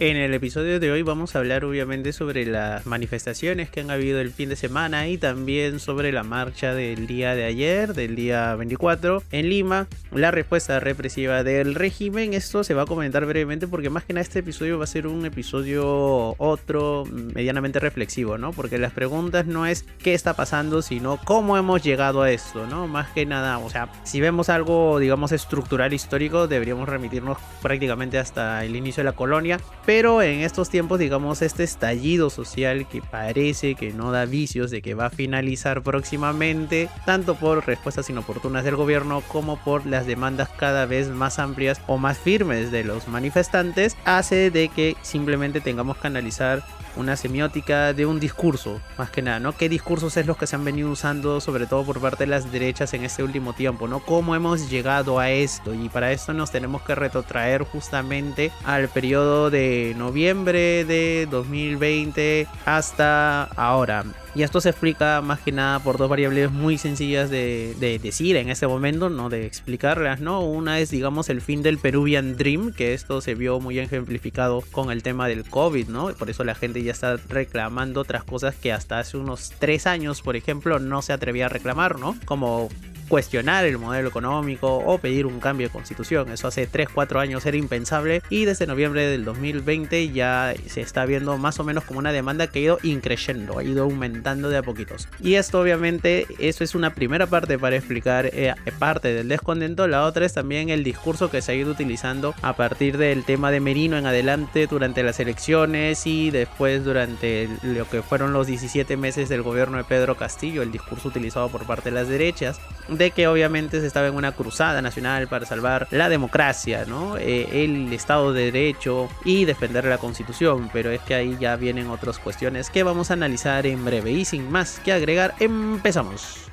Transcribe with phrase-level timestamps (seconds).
[0.00, 4.18] En el episodio de hoy vamos a hablar obviamente sobre las manifestaciones que han habido
[4.18, 8.56] el fin de semana y también sobre la marcha del día de ayer, del día
[8.56, 12.34] 24 en Lima, la respuesta represiva del régimen.
[12.34, 15.06] Esto se va a comentar brevemente porque más que nada este episodio va a ser
[15.06, 18.50] un episodio otro medianamente reflexivo, ¿no?
[18.50, 22.88] Porque las preguntas no es qué está pasando, sino cómo hemos llegado a esto, ¿no?
[22.88, 28.64] Más que nada, o sea, si vemos algo, digamos, estructural histórico, deberíamos remitirnos prácticamente hasta
[28.64, 33.74] el inicio de la colonia pero en estos tiempos, digamos, este estallido social que parece
[33.74, 38.76] que no da vicios de que va a finalizar próximamente, tanto por respuestas inoportunas del
[38.76, 43.96] gobierno como por las demandas cada vez más amplias o más firmes de los manifestantes,
[44.04, 46.62] hace de que simplemente tengamos que analizar
[46.96, 49.56] una semiótica de un discurso, más que nada, ¿no?
[49.56, 52.50] ¿Qué discursos es los que se han venido usando, sobre todo por parte de las
[52.50, 54.00] derechas en este último tiempo, ¿no?
[54.00, 55.74] ¿Cómo hemos llegado a esto?
[55.74, 63.44] Y para esto nos tenemos que retrotraer justamente al periodo de noviembre de 2020 hasta
[63.44, 64.04] ahora.
[64.36, 68.50] Y esto se explica más que nada por dos variables muy sencillas de, decir en
[68.50, 70.40] ese momento, no de explicarlas, ¿no?
[70.40, 74.90] Una es, digamos, el fin del Peruvian Dream, que esto se vio muy ejemplificado con
[74.90, 76.12] el tema del COVID, ¿no?
[76.14, 80.20] Por eso la gente ya está reclamando otras cosas que hasta hace unos tres años,
[80.20, 82.16] por ejemplo, no se atrevía a reclamar, ¿no?
[82.24, 82.70] Como
[83.14, 86.32] cuestionar el modelo económico o pedir un cambio de constitución.
[86.32, 91.38] Eso hace 3-4 años era impensable y desde noviembre del 2020 ya se está viendo
[91.38, 94.64] más o menos como una demanda que ha ido increciendo, ha ido aumentando de a
[94.64, 95.06] poquitos.
[95.20, 99.86] Y esto obviamente, eso es una primera parte para explicar eh, parte del descontento.
[99.86, 103.52] La otra es también el discurso que se ha ido utilizando a partir del tema
[103.52, 108.96] de Merino en adelante durante las elecciones y después durante lo que fueron los 17
[108.96, 113.03] meses del gobierno de Pedro Castillo, el discurso utilizado por parte de las derechas de
[113.10, 116.84] que obviamente se estaba en una cruzada nacional para salvar la democracia.
[117.18, 121.90] Eh, el Estado de Derecho y defender la Constitución, pero es que ahí ya vienen
[121.90, 126.43] otras cuestiones que vamos a analizar en breve y sin más que agregar, empezamos.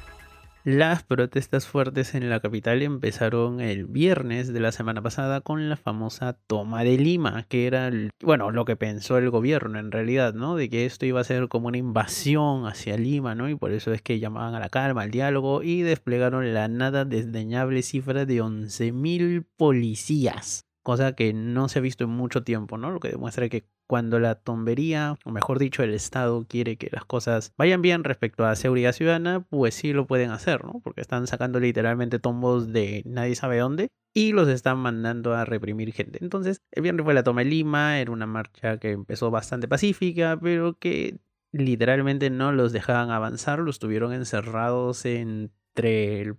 [0.64, 5.76] Las protestas fuertes en la capital empezaron el viernes de la semana pasada con la
[5.76, 7.90] famosa toma de Lima, que era,
[8.22, 10.56] bueno, lo que pensó el gobierno en realidad, ¿no?
[10.56, 13.50] De que esto iba a ser como una invasión hacia Lima, ¿no?
[13.50, 17.06] Y por eso es que llamaban a la calma, al diálogo y desplegaron la nada
[17.06, 22.92] desdeñable cifra de 11.000 policías cosa que no se ha visto en mucho tiempo, ¿no?
[22.92, 27.06] Lo que demuestra que cuando la tombería, o mejor dicho, el Estado quiere que las
[27.06, 30.80] cosas vayan bien respecto a seguridad ciudadana, pues sí lo pueden hacer, ¿no?
[30.84, 35.94] Porque están sacando literalmente tombos de nadie sabe dónde y los están mandando a reprimir
[35.94, 36.20] gente.
[36.22, 40.40] Entonces, el viernes fue la toma de Lima, era una marcha que empezó bastante pacífica,
[40.42, 41.20] pero que
[41.52, 46.36] literalmente no los dejaban avanzar, los tuvieron encerrados entre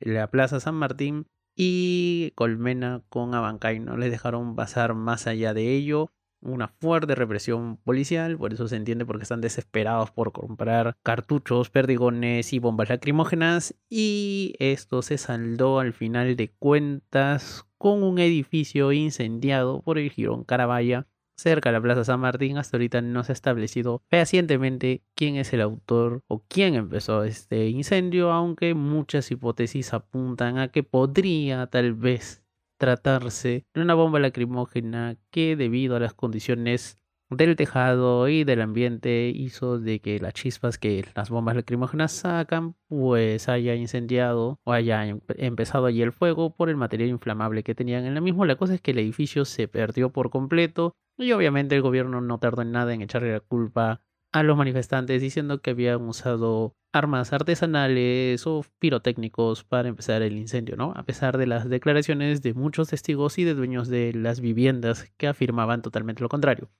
[0.00, 5.74] la Plaza San Martín y Colmena con Abancay no les dejaron pasar más allá de
[5.74, 6.12] ello.
[6.42, 12.52] Una fuerte represión policial, por eso se entiende porque están desesperados por comprar cartuchos, perdigones
[12.52, 13.74] y bombas lacrimógenas.
[13.88, 20.44] Y esto se saldó al final de cuentas con un edificio incendiado por el Girón
[20.44, 21.06] Carabaya
[21.36, 25.52] cerca de la Plaza San Martín, hasta ahorita no se ha establecido fehacientemente quién es
[25.52, 31.94] el autor o quién empezó este incendio, aunque muchas hipótesis apuntan a que podría tal
[31.94, 32.42] vez
[32.78, 36.98] tratarse de una bomba lacrimógena que debido a las condiciones
[37.30, 42.76] del tejado y del ambiente hizo de que las chispas que las bombas lacrimógenas sacan
[42.88, 47.74] pues haya incendiado o haya em, empezado allí el fuego por el material inflamable que
[47.74, 48.46] tenían en la misma.
[48.46, 52.38] La cosa es que el edificio se perdió por completo y obviamente el gobierno no
[52.38, 57.32] tardó en nada en echarle la culpa a los manifestantes diciendo que habían usado armas
[57.32, 60.92] artesanales o pirotécnicos para empezar el incendio, ¿no?
[60.96, 65.26] A pesar de las declaraciones de muchos testigos y de dueños de las viviendas que
[65.26, 66.70] afirmaban totalmente lo contrario.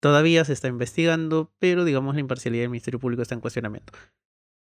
[0.00, 3.92] Todavía se está investigando, pero digamos la imparcialidad del Ministerio Público está en cuestionamiento.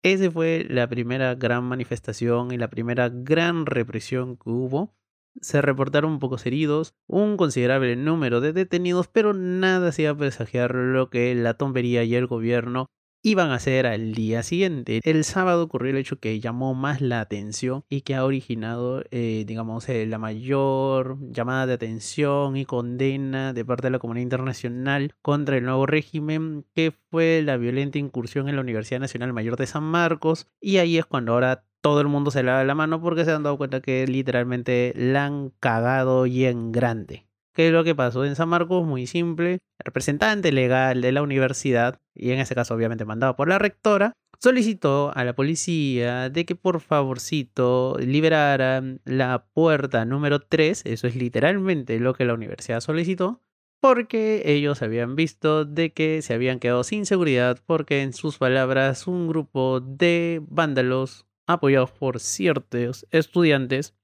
[0.02, 4.94] Esa fue la primera gran manifestación y la primera gran represión que hubo
[5.40, 11.34] se reportaron pocos heridos, un considerable número de detenidos, pero nada hacía presagiar lo que
[11.34, 12.86] la tombería y el gobierno
[13.22, 15.00] iban a hacer al día siguiente.
[15.04, 19.44] El sábado ocurrió el hecho que llamó más la atención y que ha originado, eh,
[19.46, 25.14] digamos, eh, la mayor llamada de atención y condena de parte de la comunidad internacional
[25.22, 29.66] contra el nuevo régimen, que fue la violenta incursión en la Universidad Nacional Mayor de
[29.66, 30.46] San Marcos.
[30.60, 33.42] Y ahí es cuando ahora todo el mundo se lava la mano porque se han
[33.42, 37.26] dado cuenta que literalmente la han cagado y en grande.
[37.52, 38.86] ¿Qué es lo que pasó en San Marcos?
[38.86, 39.54] Muy simple.
[39.54, 44.12] El representante legal de la universidad, y en este caso obviamente mandado por la rectora,
[44.38, 51.16] solicitó a la policía de que por favorcito liberaran la puerta número 3, eso es
[51.16, 53.42] literalmente lo que la universidad solicitó,
[53.80, 59.06] porque ellos habían visto de que se habían quedado sin seguridad porque en sus palabras
[59.06, 63.94] un grupo de vándalos apoyados por ciertos estudiantes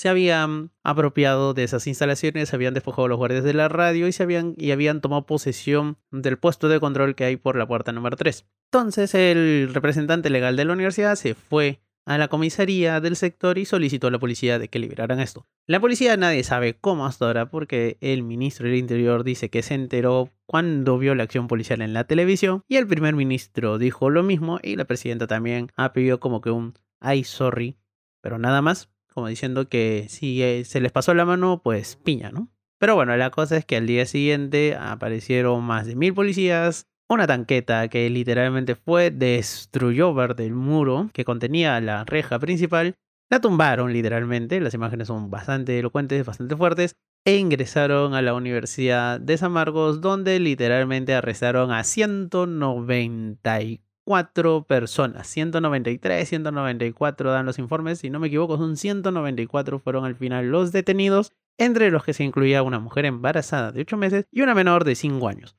[0.00, 4.12] se habían apropiado de esas instalaciones, se habían despojado los guardias de la radio y,
[4.12, 7.92] se habían, y habían tomado posesión del puesto de control que hay por la puerta
[7.92, 8.46] número 3.
[8.72, 13.66] Entonces el representante legal de la universidad se fue a la comisaría del sector y
[13.66, 15.46] solicitó a la policía de que liberaran esto.
[15.66, 19.74] La policía nadie sabe cómo hasta ahora porque el ministro del Interior dice que se
[19.74, 24.22] enteró cuando vio la acción policial en la televisión y el primer ministro dijo lo
[24.22, 27.76] mismo y la presidenta también ha pedido como que un ay sorry,
[28.22, 32.30] pero nada más como diciendo que si eh, se les pasó la mano, pues piña,
[32.30, 32.48] ¿no?
[32.78, 37.26] Pero bueno, la cosa es que al día siguiente aparecieron más de mil policías, una
[37.26, 42.94] tanqueta que literalmente fue, destruyó verde el muro que contenía la reja principal,
[43.28, 49.20] la tumbaron literalmente, las imágenes son bastante elocuentes, bastante fuertes, e ingresaron a la Universidad
[49.20, 55.28] de San Marcos, donde literalmente arrestaron a 194 cuatro personas.
[55.28, 58.00] 193, 194 dan los informes.
[58.00, 62.24] Si no me equivoco, son 194 fueron al final los detenidos, entre los que se
[62.24, 65.56] incluía una mujer embarazada de 8 meses y una menor de 5 años.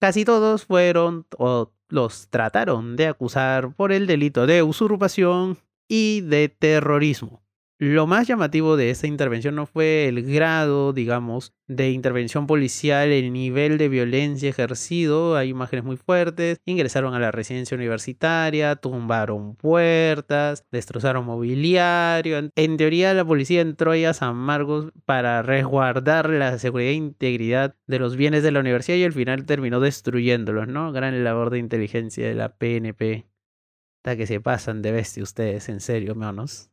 [0.00, 5.56] Casi todos fueron o los trataron de acusar por el delito de usurpación
[5.86, 7.45] y de terrorismo.
[7.78, 13.34] Lo más llamativo de esta intervención no fue el grado, digamos, de intervención policial, el
[13.34, 20.64] nivel de violencia ejercido, hay imágenes muy fuertes, ingresaron a la residencia universitaria, tumbaron puertas,
[20.72, 22.50] destrozaron mobiliario.
[22.56, 27.76] En teoría la policía entró ahí a San Marcos para resguardar la seguridad e integridad
[27.86, 30.92] de los bienes de la universidad y al final terminó destruyéndolos, ¿no?
[30.92, 33.26] Gran labor de inteligencia de la PNP.
[33.98, 36.70] Hasta que se pasan de bestia ustedes, en serio, menos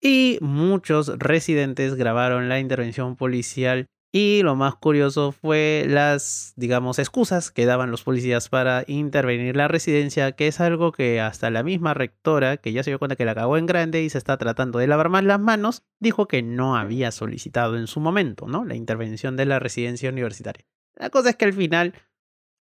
[0.00, 7.50] y muchos residentes grabaron la intervención policial y lo más curioso fue las, digamos, excusas
[7.50, 11.92] que daban los policías para intervenir la residencia, que es algo que hasta la misma
[11.92, 14.78] rectora, que ya se dio cuenta que la cagó en grande y se está tratando
[14.78, 18.64] de lavar más las manos, dijo que no había solicitado en su momento, ¿no?
[18.64, 20.64] La intervención de la residencia universitaria.
[20.96, 21.94] La cosa es que al final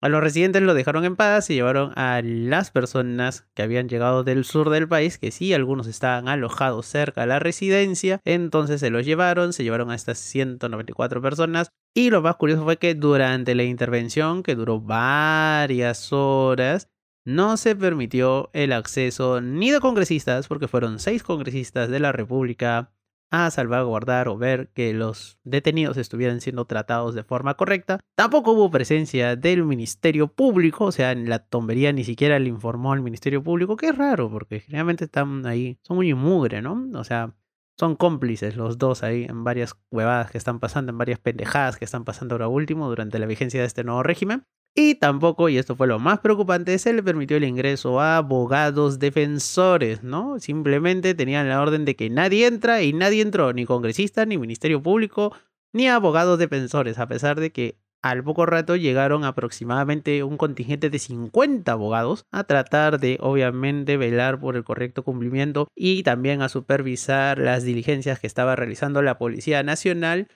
[0.03, 4.25] a los residentes lo dejaron en paz y llevaron a las personas que habían llegado
[4.25, 8.91] del sur del país, que sí, algunos estaban alojados cerca de la residencia, entonces se
[8.91, 11.71] los llevaron, se llevaron a estas 194 personas.
[11.95, 16.89] Y lo más curioso fue que durante la intervención, que duró varias horas,
[17.25, 22.93] no se permitió el acceso ni de congresistas, porque fueron seis congresistas de la República,
[23.31, 28.01] a salvaguardar o ver que los detenidos estuvieran siendo tratados de forma correcta.
[28.15, 32.93] Tampoco hubo presencia del Ministerio Público, o sea, en la tombería ni siquiera le informó
[32.93, 36.87] al Ministerio Público, que es raro, porque generalmente están ahí, son muy mugre, ¿no?
[36.95, 37.35] O sea,
[37.79, 41.85] son cómplices los dos ahí en varias huevadas que están pasando, en varias pendejadas que
[41.85, 44.47] están pasando ahora último durante la vigencia de este nuevo régimen.
[44.79, 48.99] Y tampoco, y esto fue lo más preocupante, se le permitió el ingreso a abogados
[48.99, 50.39] defensores, ¿no?
[50.39, 54.83] Simplemente tenían la orden de que nadie entra y nadie entró, ni congresista, ni ministerio
[54.83, 55.35] público,
[55.73, 60.99] ni abogados defensores, a pesar de que al poco rato llegaron aproximadamente un contingente de
[60.99, 67.39] 50 abogados a tratar de, obviamente, velar por el correcto cumplimiento y también a supervisar
[67.39, 70.29] las diligencias que estaba realizando la Policía Nacional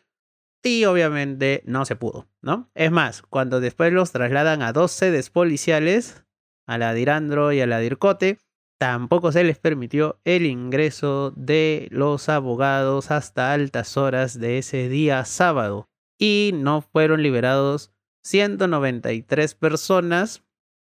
[0.63, 2.71] y obviamente no se pudo, ¿no?
[2.75, 6.25] Es más, cuando después los trasladan a dos sedes policiales,
[6.67, 8.39] a la de Irandro y a la de Ircote,
[8.79, 15.25] tampoco se les permitió el ingreso de los abogados hasta altas horas de ese día
[15.25, 15.89] sábado.
[16.19, 17.93] Y no fueron liberados
[18.25, 20.45] 193 personas,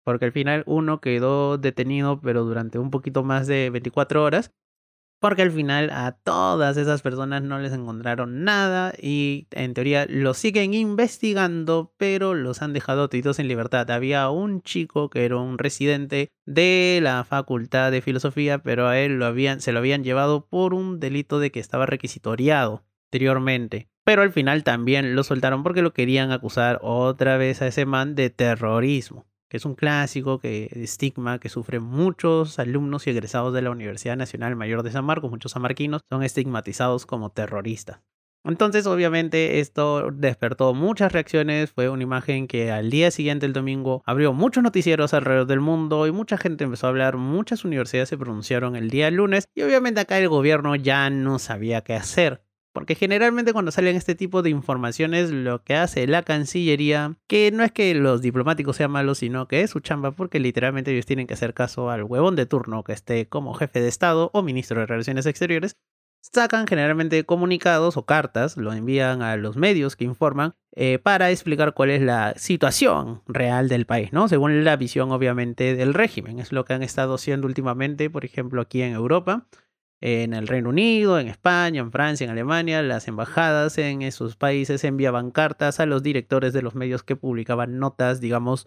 [0.04, 4.52] porque al final uno quedó detenido, pero durante un poquito más de 24 horas,
[5.20, 10.38] porque al final a todas esas personas no les encontraron nada y en teoría los
[10.38, 13.90] siguen investigando, pero los han dejado toditos en libertad.
[13.90, 19.18] Había un chico que era un residente de la facultad de filosofía, pero a él
[19.18, 23.90] lo habían, se lo habían llevado por un delito de que estaba requisitoriado anteriormente.
[24.04, 28.14] Pero al final también lo soltaron porque lo querían acusar otra vez a ese man
[28.14, 33.62] de terrorismo que es un clásico, que estigma que sufren muchos alumnos y egresados de
[33.62, 38.00] la Universidad Nacional Mayor de San Marcos, muchos samarquinos, son estigmatizados como terroristas.
[38.44, 41.72] Entonces, obviamente, esto despertó muchas reacciones.
[41.72, 46.06] Fue una imagen que al día siguiente, el domingo, abrió muchos noticieros alrededor del mundo
[46.06, 47.18] y mucha gente empezó a hablar.
[47.18, 51.82] Muchas universidades se pronunciaron el día lunes y, obviamente, acá el gobierno ya no sabía
[51.82, 57.16] qué hacer Porque generalmente cuando salen este tipo de informaciones, lo que hace la Cancillería,
[57.26, 60.92] que no es que los diplomáticos sean malos, sino que es su chamba, porque literalmente
[60.92, 64.30] ellos tienen que hacer caso al huevón de turno que esté como jefe de Estado
[64.32, 65.76] o ministro de Relaciones Exteriores,
[66.20, 71.74] sacan generalmente comunicados o cartas, lo envían a los medios que informan eh, para explicar
[71.74, 74.28] cuál es la situación real del país, ¿no?
[74.28, 76.38] Según la visión obviamente del régimen.
[76.38, 79.46] Es lo que han estado haciendo últimamente, por ejemplo, aquí en Europa,
[80.00, 84.82] en el Reino Unido, en España, en Francia, en Alemania, las embajadas en esos países
[84.84, 88.66] enviaban cartas a los directores de los medios que publicaban notas, digamos,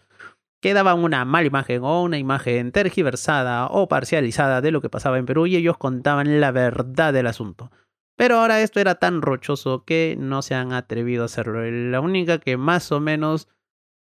[0.62, 5.18] que daban una mala imagen o una imagen tergiversada o parcializada de lo que pasaba
[5.18, 7.72] en Perú y ellos contaban la verdad del asunto.
[8.16, 11.64] Pero ahora esto era tan rochoso que no se han atrevido a hacerlo.
[11.64, 13.50] La única que más o menos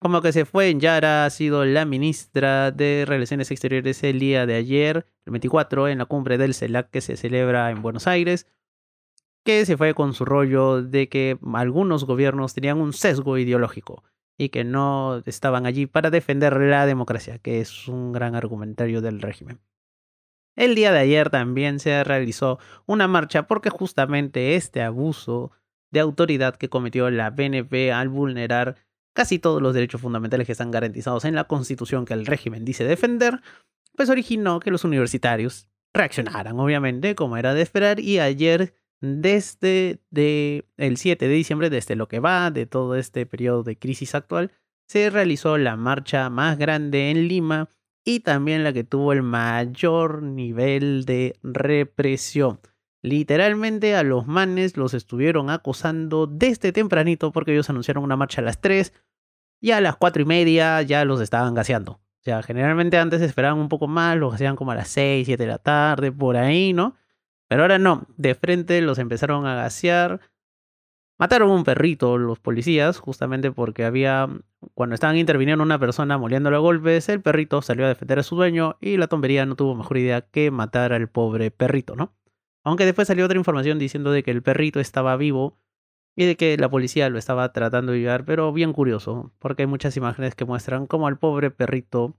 [0.03, 4.45] como que se fue en Yara ha sido la ministra de Relaciones Exteriores el día
[4.45, 8.45] de ayer, el 24, en la cumbre del CELAC que se celebra en Buenos Aires,
[9.45, 14.03] que se fue con su rollo de que algunos gobiernos tenían un sesgo ideológico
[14.37, 19.21] y que no estaban allí para defender la democracia, que es un gran argumentario del
[19.21, 19.61] régimen.
[20.57, 25.51] El día de ayer también se realizó una marcha porque justamente este abuso
[25.91, 28.75] de autoridad que cometió la BNP al vulnerar
[29.13, 32.83] casi todos los derechos fundamentales que están garantizados en la constitución que el régimen dice
[32.83, 33.41] defender,
[33.95, 40.65] pues originó que los universitarios reaccionaran, obviamente, como era de esperar, y ayer desde de
[40.77, 44.51] el 7 de diciembre, desde lo que va de todo este periodo de crisis actual,
[44.87, 47.69] se realizó la marcha más grande en Lima
[48.05, 52.59] y también la que tuvo el mayor nivel de represión.
[53.03, 58.45] Literalmente a los manes los estuvieron acosando desde tempranito porque ellos anunciaron una marcha a
[58.45, 58.93] las 3
[59.59, 61.91] y a las 4 y media ya los estaban gaseando.
[61.91, 65.43] O sea, generalmente antes esperaban un poco más, los hacían como a las 6, 7
[65.43, 66.95] de la tarde, por ahí, ¿no?
[67.49, 70.21] Pero ahora no, de frente los empezaron a gasear.
[71.19, 74.29] Mataron un perrito los policías, justamente porque había,
[74.75, 78.37] cuando estaban interviniendo una persona moliéndolo a golpes, el perrito salió a defender a su
[78.37, 82.13] dueño y la tombería no tuvo mejor idea que matar al pobre perrito, ¿no?
[82.63, 85.57] Aunque después salió otra información diciendo de que el perrito estaba vivo
[86.15, 89.67] y de que la policía lo estaba tratando de ayudar, pero bien curioso, porque hay
[89.67, 92.15] muchas imágenes que muestran cómo al pobre perrito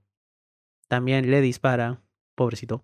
[0.87, 2.01] también le dispara,
[2.35, 2.83] pobrecito,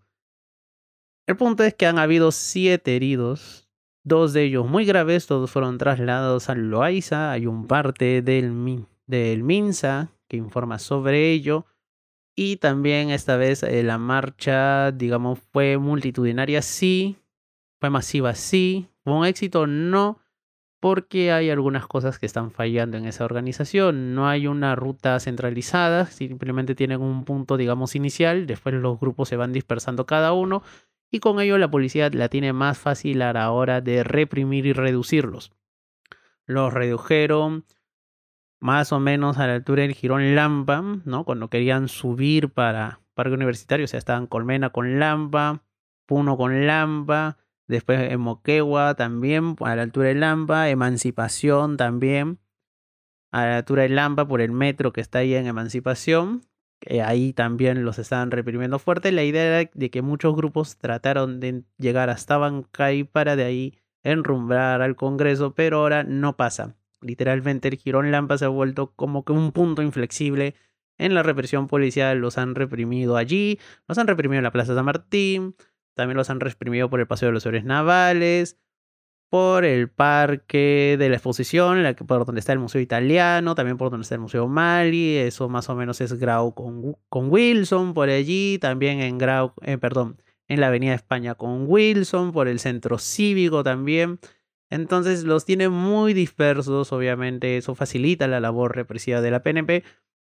[1.27, 3.69] el punto es que han habido siete heridos,
[4.03, 9.43] dos de ellos muy graves, todos fueron trasladados a Loaiza, hay un parte del, del
[9.43, 11.65] MINSA que informa sobre ello.
[12.35, 17.17] Y también esta vez eh, la marcha, digamos, fue multitudinaria, sí,
[17.81, 20.19] fue masiva, sí, fue un éxito, no,
[20.79, 24.13] porque hay algunas cosas que están fallando en esa organización.
[24.13, 29.35] No hay una ruta centralizada, simplemente tienen un punto, digamos, inicial, después los grupos se
[29.35, 30.61] van dispersando cada uno
[31.09, 34.73] y con ello la policía la tiene más fácil a la hora de reprimir y
[34.73, 35.51] reducirlos.
[36.45, 37.65] Los redujeron
[38.59, 41.23] más o menos a la altura del Girón Lampa, ¿no?
[41.23, 45.63] Cuando querían subir para Parque Universitario, o sea, estaban Colmena con Lampa,
[46.05, 47.37] Puno con Lampa,
[47.71, 52.39] después en Moquegua también a la altura de Lampa, Emancipación también
[53.31, 56.43] a la altura de Lampa por el metro que está ahí en Emancipación
[57.03, 59.11] ahí también los estaban reprimiendo fuerte.
[59.11, 64.81] La idea de que muchos grupos trataron de llegar hasta Bancay para de ahí enrumbrar
[64.81, 66.75] al Congreso, pero ahora no pasa.
[67.01, 70.55] Literalmente el Girón Lampa se ha vuelto como que un punto inflexible
[70.97, 72.17] en la represión policial.
[72.17, 75.55] Los han reprimido allí, los han reprimido en la Plaza San Martín,
[76.01, 78.57] también los han reprimido por el Paseo de los Héroes Navales,
[79.29, 81.77] por el parque de la exposición,
[82.07, 85.69] por donde está el Museo Italiano, también por donde está el Museo Mali, eso más
[85.69, 90.59] o menos es Grau con, con Wilson, por allí, también en Grau, eh, perdón, en
[90.59, 94.19] la Avenida España con Wilson, por el Centro Cívico también.
[94.71, 99.83] Entonces los tiene muy dispersos, obviamente eso facilita la labor represiva de la PNP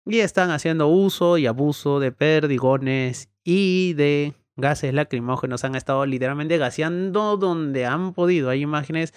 [0.05, 6.57] y están haciendo uso y abuso de perdigones y de gases lacrimógenos han estado literalmente
[6.57, 8.49] gaseando donde han podido.
[8.49, 9.13] Hay imágenes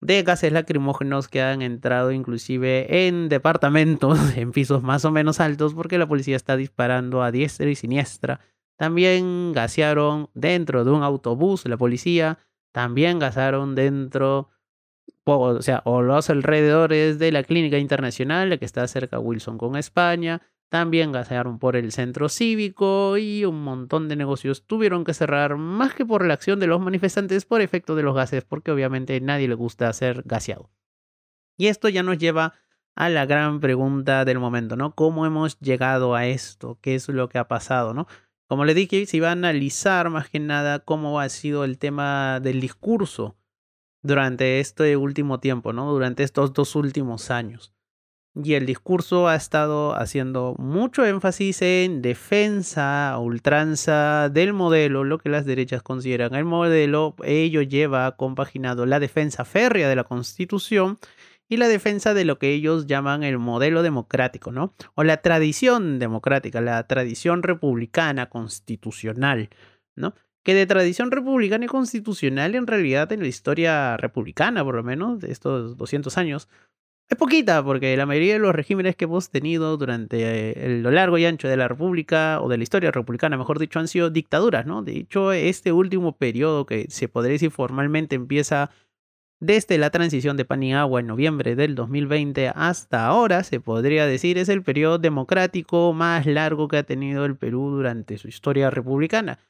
[0.00, 5.74] de gases lacrimógenos que han entrado inclusive en departamentos, en pisos más o menos altos,
[5.74, 8.40] porque la policía está disparando a diestra y siniestra.
[8.76, 12.38] También gasearon dentro de un autobús la policía,
[12.72, 14.48] también gasaron dentro,
[15.24, 19.56] o sea, o los alrededores de la clínica internacional, la que está cerca de Wilson
[19.56, 20.42] con España,
[20.72, 25.92] también gasearon por el centro cívico y un montón de negocios tuvieron que cerrar más
[25.92, 29.48] que por la acción de los manifestantes por efecto de los gases, porque obviamente nadie
[29.48, 30.70] le gusta ser gaseado.
[31.58, 32.54] Y esto ya nos lleva
[32.94, 34.94] a la gran pregunta del momento, ¿no?
[34.94, 36.78] ¿Cómo hemos llegado a esto?
[36.80, 38.06] ¿Qué es lo que ha pasado, ¿no?
[38.46, 42.40] Como le dije, se iba a analizar más que nada cómo ha sido el tema
[42.40, 43.36] del discurso
[44.00, 45.92] durante este último tiempo, ¿no?
[45.92, 47.74] Durante estos dos últimos años.
[48.34, 55.28] Y el discurso ha estado haciendo mucho énfasis en defensa, ultranza del modelo, lo que
[55.28, 57.14] las derechas consideran el modelo.
[57.24, 60.98] Ello lleva compaginado la defensa férrea de la Constitución
[61.46, 64.72] y la defensa de lo que ellos llaman el modelo democrático, ¿no?
[64.94, 69.50] O la tradición democrática, la tradición republicana constitucional,
[69.94, 70.14] ¿no?
[70.42, 75.20] Que de tradición republicana y constitucional en realidad en la historia republicana, por lo menos,
[75.20, 76.48] de estos 200 años,
[77.08, 81.18] es poquita, porque la mayoría de los regímenes que hemos tenido durante eh, lo largo
[81.18, 84.64] y ancho de la República, o de la historia republicana, mejor dicho, han sido dictaduras,
[84.64, 84.82] ¿no?
[84.82, 88.70] De hecho, este último periodo que se podría decir formalmente empieza
[89.40, 94.48] desde la transición de Paniagua en noviembre del 2020 hasta ahora, se podría decir, es
[94.48, 99.40] el periodo democrático más largo que ha tenido el Perú durante su historia republicana.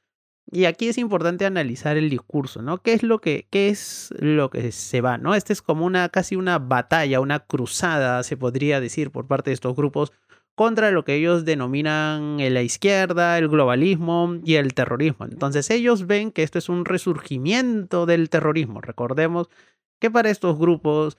[0.50, 2.82] Y aquí es importante analizar el discurso, ¿no?
[2.82, 5.34] ¿Qué es lo que, qué es lo que se va, ¿no?
[5.34, 9.54] Este es como una casi una batalla, una cruzada, se podría decir, por parte de
[9.54, 10.12] estos grupos
[10.54, 15.24] contra lo que ellos denominan la izquierda, el globalismo y el terrorismo.
[15.24, 18.80] Entonces ellos ven que esto es un resurgimiento del terrorismo.
[18.80, 19.48] Recordemos
[19.98, 21.16] que para estos grupos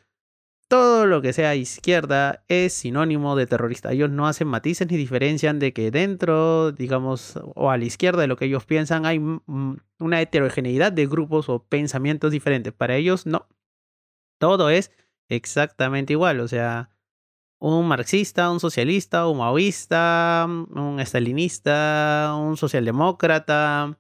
[0.74, 3.92] todo lo que sea izquierda es sinónimo de terrorista.
[3.92, 8.28] Ellos no hacen matices ni diferencian de que dentro, digamos, o a la izquierda de
[8.28, 12.74] lo que ellos piensan hay una heterogeneidad de grupos o pensamientos diferentes.
[12.74, 13.48] Para ellos no.
[14.40, 14.92] Todo es
[15.30, 16.40] exactamente igual.
[16.40, 16.90] O sea,
[17.60, 24.00] un marxista, un socialista, un maoísta, un estalinista, un socialdemócrata,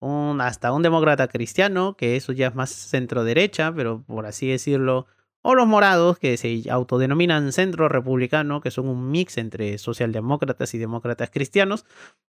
[0.00, 4.48] un, hasta un demócrata cristiano, que eso ya es más centro derecha, pero por así
[4.48, 5.06] decirlo
[5.42, 10.78] o los morados, que se autodenominan centro republicano, que son un mix entre socialdemócratas y
[10.78, 11.86] demócratas cristianos,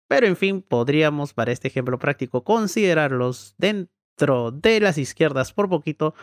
[0.09, 6.15] pero en fin, podríamos para este ejemplo práctico considerarlos dentro de las izquierdas por poquito,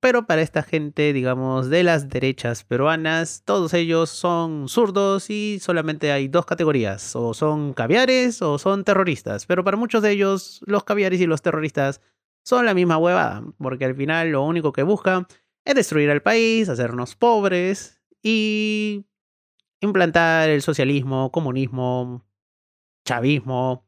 [0.00, 6.10] pero para esta gente, digamos, de las derechas peruanas, todos ellos son zurdos y solamente
[6.10, 10.84] hay dos categorías, o son caviares o son terroristas, pero para muchos de ellos los
[10.84, 12.00] caviares y los terroristas
[12.42, 15.26] son la misma huevada, porque al final lo único que buscan
[15.70, 19.06] es destruir al país, hacernos pobres y
[19.80, 22.24] implantar el socialismo, comunismo,
[23.04, 23.86] chavismo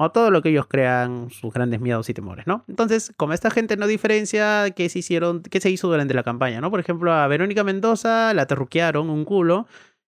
[0.00, 2.64] o todo lo que ellos crean sus grandes miedos y temores, ¿no?
[2.68, 6.60] Entonces, como esta gente no diferencia qué se hicieron, qué se hizo durante la campaña,
[6.60, 6.70] ¿no?
[6.70, 9.66] Por ejemplo, a Verónica Mendoza la terruquearon un culo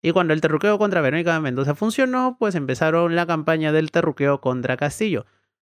[0.02, 4.78] y cuando el terruqueo contra Verónica Mendoza funcionó, pues empezaron la campaña del terruqueo contra
[4.78, 5.26] Castillo.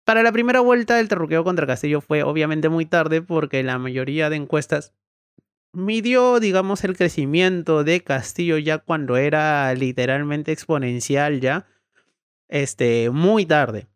[0.04, 4.30] Para la primera vuelta, el terruqueo contra Castillo fue obviamente muy tarde porque la mayoría
[4.30, 4.94] de encuestas
[5.72, 11.66] midió, digamos, el crecimiento de Castillo ya cuando era literalmente exponencial ya,
[12.48, 13.88] este, muy tarde.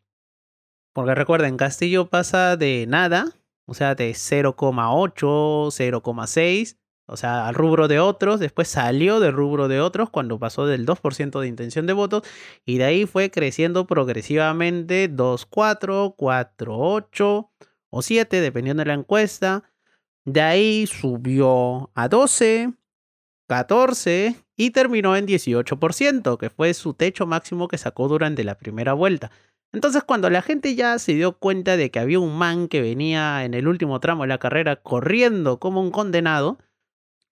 [0.93, 3.33] Porque recuerden, Castillo pasa de nada,
[3.65, 9.67] o sea, de 0,8, 0,6, o sea, al rubro de otros, después salió del rubro
[9.67, 12.23] de otros cuando pasó del 2% de intención de votos
[12.65, 17.49] y de ahí fue creciendo progresivamente 2,4, 4,8
[17.89, 19.63] o 7, dependiendo de la encuesta.
[20.25, 22.73] De ahí subió a 12,
[23.47, 28.93] 14 y terminó en 18%, que fue su techo máximo que sacó durante la primera
[28.93, 29.31] vuelta.
[29.73, 33.43] Entonces cuando la gente ya se dio cuenta de que había un man que venía
[33.43, 36.59] en el último tramo de la carrera corriendo como un condenado,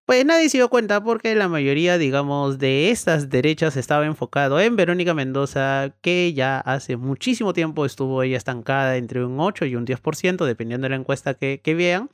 [0.06, 4.76] pues nadie se dio cuenta porque la mayoría, digamos, de estas derechas estaba enfocado en
[4.76, 9.86] Verónica Mendoza, que ya hace muchísimo tiempo estuvo ella estancada entre un 8 y un
[9.86, 12.10] 10%, dependiendo de la encuesta que, que vean.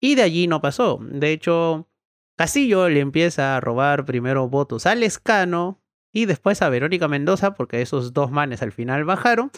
[0.00, 0.98] Y de allí no pasó.
[1.00, 1.88] De hecho,
[2.36, 5.80] Castillo le empieza a robar primero votos al Escano
[6.12, 9.50] y después a Verónica Mendoza, porque esos dos manes al final bajaron.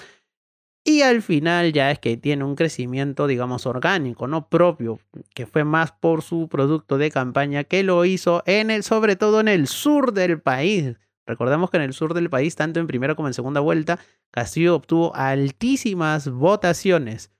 [0.85, 4.99] Y al final ya es que tiene un crecimiento, digamos, orgánico, no propio,
[5.33, 9.39] que fue más por su producto de campaña que lo hizo en el, sobre todo
[9.39, 10.97] en el sur del país.
[11.25, 14.01] Recordemos que en el sur del país, tanto en primera como en segunda vuelta,
[14.33, 17.31] Castillo obtuvo altísimas votaciones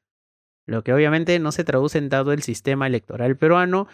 [0.67, 3.89] lo que obviamente no se traduce en dado el sistema electoral peruano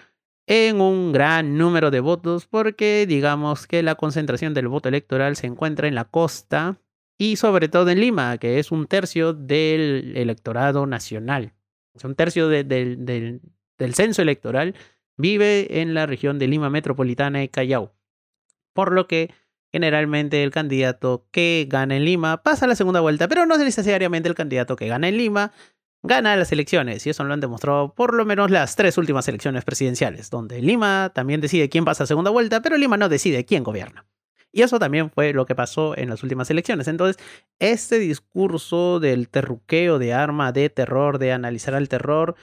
[0.46, 5.46] en un gran número de votos porque digamos que la concentración del voto electoral se
[5.46, 6.78] encuentra en la costa
[7.18, 11.52] y sobre todo en Lima, que es un tercio del electorado nacional.
[12.02, 12.68] un tercio del,
[13.78, 14.74] del censo electoral
[15.16, 17.92] vive en la región de Lima Metropolitana y Callao.
[18.72, 19.35] Por lo que
[19.72, 24.28] generalmente el candidato que gana en Lima pasa a la segunda vuelta, pero no necesariamente
[24.28, 25.52] el candidato que gana en Lima
[26.02, 29.64] gana las elecciones, y eso lo han demostrado por lo menos las tres últimas elecciones
[29.64, 33.64] presidenciales, donde Lima también decide quién pasa a segunda vuelta, pero Lima no decide quién
[33.64, 34.06] gobierna.
[34.50, 36.88] Y eso también fue lo que pasó en las últimas elecciones.
[36.88, 37.22] Entonces,
[37.58, 42.34] este discurso del terruqueo de arma, de terror, de analizar al terror,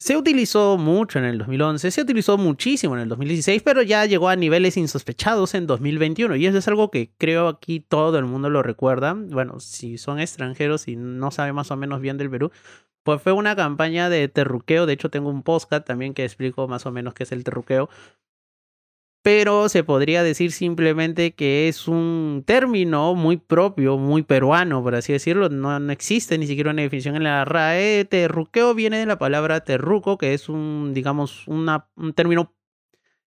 [0.00, 4.28] Se utilizó mucho en el 2011, se utilizó muchísimo en el 2016, pero ya llegó
[4.28, 8.48] a niveles insospechados en 2021 y eso es algo que creo aquí todo el mundo
[8.48, 9.14] lo recuerda.
[9.14, 12.52] Bueno, si son extranjeros y no saben más o menos bien del Perú,
[13.02, 14.86] pues fue una campaña de terruqueo.
[14.86, 17.88] De hecho, tengo un podcast también que explico más o menos qué es el terruqueo
[19.22, 25.12] pero se podría decir simplemente que es un término muy propio, muy peruano, por así
[25.12, 25.48] decirlo.
[25.48, 28.04] No, existe ni siquiera una definición en la RAE.
[28.04, 32.54] Terruqueo viene de la palabra terruco, que es un, digamos, un término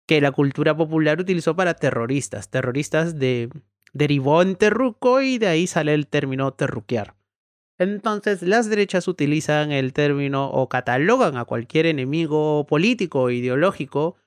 [0.06, 2.50] que la cultura popular utilizó para terroristas.
[2.50, 3.50] Terroristas de,
[3.94, 7.16] derivó en terruco y de ahí sale el término terruquear.
[7.78, 14.18] Entonces, las derechas utilizan el término o catalogan a cualquier enemigo político o ideológico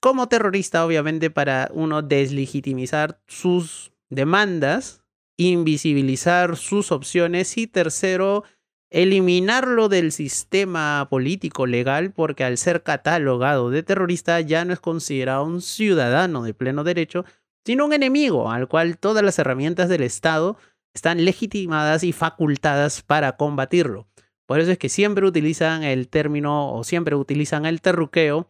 [0.00, 5.02] como terrorista, obviamente, para uno deslegitimizar sus demandas,
[5.36, 8.44] invisibilizar sus opciones y tercero,
[8.90, 15.44] eliminarlo del sistema político legal porque al ser catalogado de terrorista ya no es considerado
[15.44, 17.24] un ciudadano de pleno derecho,
[17.64, 20.56] sino un enemigo al cual todas las herramientas del Estado
[20.94, 24.08] están legitimadas y facultadas para combatirlo.
[24.46, 28.48] Por eso es que siempre utilizan el término o siempre utilizan el terruqueo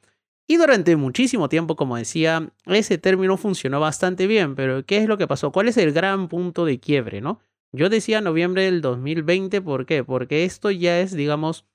[0.50, 5.18] y durante muchísimo tiempo, como decía, ese término funcionó bastante bien, pero ¿qué es lo
[5.18, 5.52] que pasó?
[5.52, 7.38] ¿Cuál es el gran punto de quiebre, no?
[7.70, 10.02] Yo decía noviembre del 2020, ¿por qué?
[10.04, 11.66] Porque esto ya es, digamos,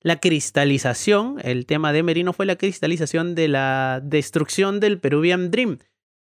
[0.00, 5.78] la cristalización, el tema de Merino fue la cristalización de la destrucción del Peruvian Dream.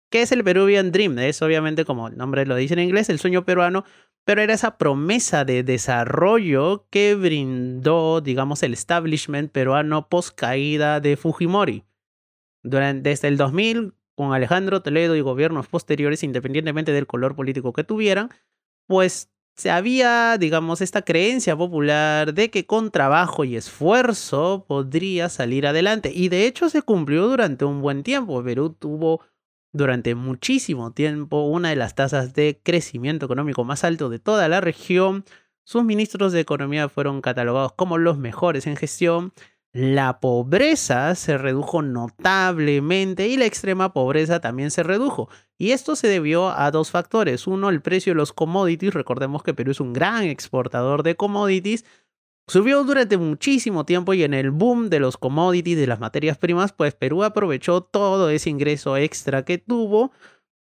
[0.09, 1.17] ¿Qué es el Peruvian Dream?
[1.19, 3.85] Es obviamente, como el nombre lo dice en inglés, el sueño peruano,
[4.27, 11.15] pero era esa promesa de desarrollo que brindó, digamos, el establishment peruano post caída de
[11.15, 11.85] Fujimori.
[12.61, 17.85] Durante, desde el 2000, con Alejandro Toledo y gobiernos posteriores, independientemente del color político que
[17.85, 18.27] tuvieran,
[18.85, 25.65] pues se había, digamos, esta creencia popular de que con trabajo y esfuerzo podría salir
[25.65, 26.11] adelante.
[26.13, 28.43] Y de hecho se cumplió durante un buen tiempo.
[28.43, 29.21] Perú tuvo
[29.77, 34.59] durante muchísimo tiempo una de las tasas de crecimiento económico más alto de toda la
[34.59, 35.23] región.
[35.63, 39.33] Sus ministros de economía fueron catalogados como los mejores en gestión.
[39.73, 45.29] La pobreza se redujo notablemente y la extrema pobreza también se redujo.
[45.57, 47.47] Y esto se debió a dos factores.
[47.47, 48.93] Uno, el precio de los commodities.
[48.93, 51.85] Recordemos que Perú es un gran exportador de commodities.
[52.49, 56.71] Subió durante muchísimo tiempo y en el boom de los commodities, de las materias primas,
[56.71, 60.11] pues Perú aprovechó todo ese ingreso extra que tuvo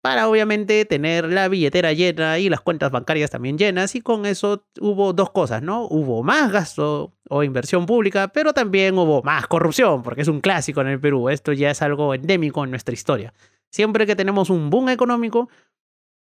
[0.00, 4.64] para obviamente tener la billetera llena y las cuentas bancarias también llenas y con eso
[4.80, 5.86] hubo dos cosas, ¿no?
[5.86, 10.80] Hubo más gasto o inversión pública, pero también hubo más corrupción, porque es un clásico
[10.80, 13.34] en el Perú, esto ya es algo endémico en nuestra historia.
[13.70, 15.48] Siempre que tenemos un boom económico,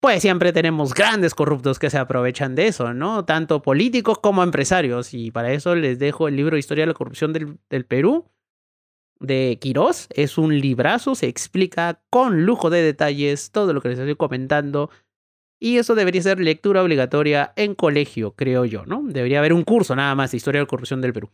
[0.00, 3.24] pues siempre tenemos grandes corruptos que se aprovechan de eso, ¿no?
[3.24, 5.12] Tanto políticos como empresarios.
[5.12, 8.30] Y para eso les dejo el libro Historia de la Corrupción del, Perú
[9.18, 10.06] de Quirós.
[10.10, 14.90] Es un librazo, se explica con lujo de detalles todo lo que les estoy comentando.
[15.60, 19.02] Y eso debería ser lectura obligatoria en colegio, creo yo, ¿no?
[19.02, 21.32] Debería haber un curso nada más de Historia de la Corrupción del Perú.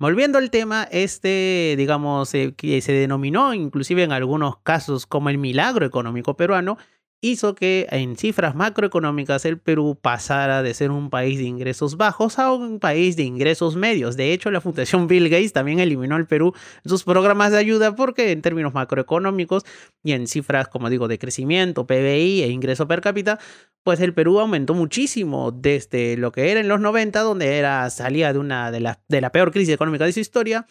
[0.00, 5.38] Volviendo al tema, este, digamos, eh, que se denominó inclusive en algunos casos como el
[5.38, 6.78] milagro económico peruano,
[7.20, 12.38] hizo que en cifras macroeconómicas el Perú pasara de ser un país de ingresos bajos
[12.38, 14.16] a un país de ingresos medios.
[14.16, 16.54] De hecho, la Fundación Bill Gates también eliminó al Perú
[16.84, 19.64] sus programas de ayuda porque en términos macroeconómicos
[20.04, 23.40] y en cifras, como digo, de crecimiento, PBI e ingreso per cápita,
[23.82, 28.32] pues el Perú aumentó muchísimo desde lo que era en los 90, donde era, salía
[28.32, 30.66] de, una, de, la, de la peor crisis económica de su historia,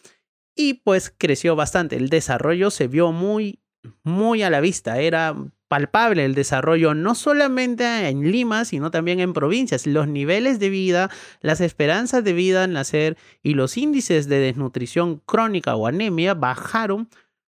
[0.55, 1.97] y pues creció bastante.
[1.97, 3.59] El desarrollo se vio muy,
[4.03, 4.99] muy a la vista.
[4.99, 5.35] Era
[5.67, 9.85] palpable el desarrollo no solamente en Lima, sino también en provincias.
[9.85, 11.09] Los niveles de vida,
[11.41, 17.09] las esperanzas de vida al nacer y los índices de desnutrición crónica o anemia bajaron.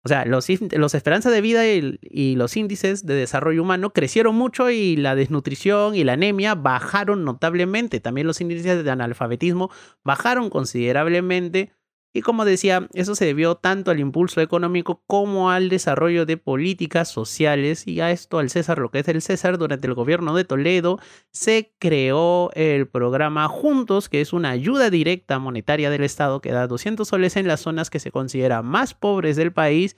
[0.04, 4.34] O sea, los, los esperanzas de vida y, y los índices de desarrollo humano crecieron
[4.34, 8.00] mucho y la desnutrición y la anemia bajaron notablemente.
[8.00, 9.70] También los índices de analfabetismo
[10.02, 11.72] bajaron considerablemente
[12.14, 17.10] y como decía, eso se debió tanto al impulso económico como al desarrollo de políticas
[17.10, 20.44] sociales y a esto al César, lo que es el César, durante el gobierno de
[20.44, 20.98] Toledo
[21.30, 26.66] se creó el programa Juntos, que es una ayuda directa monetaria del Estado que da
[26.66, 29.96] 200 soles en las zonas que se consideran más pobres del país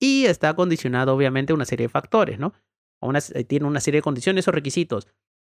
[0.00, 2.54] y está condicionado obviamente a una serie de factores, ¿no?
[3.46, 5.06] Tiene una serie de condiciones o requisitos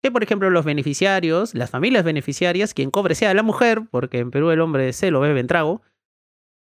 [0.04, 4.32] que por ejemplo los beneficiarios, las familias beneficiarias, quien cobre sea la mujer, porque en
[4.32, 5.82] Perú el hombre se lo bebe en trago,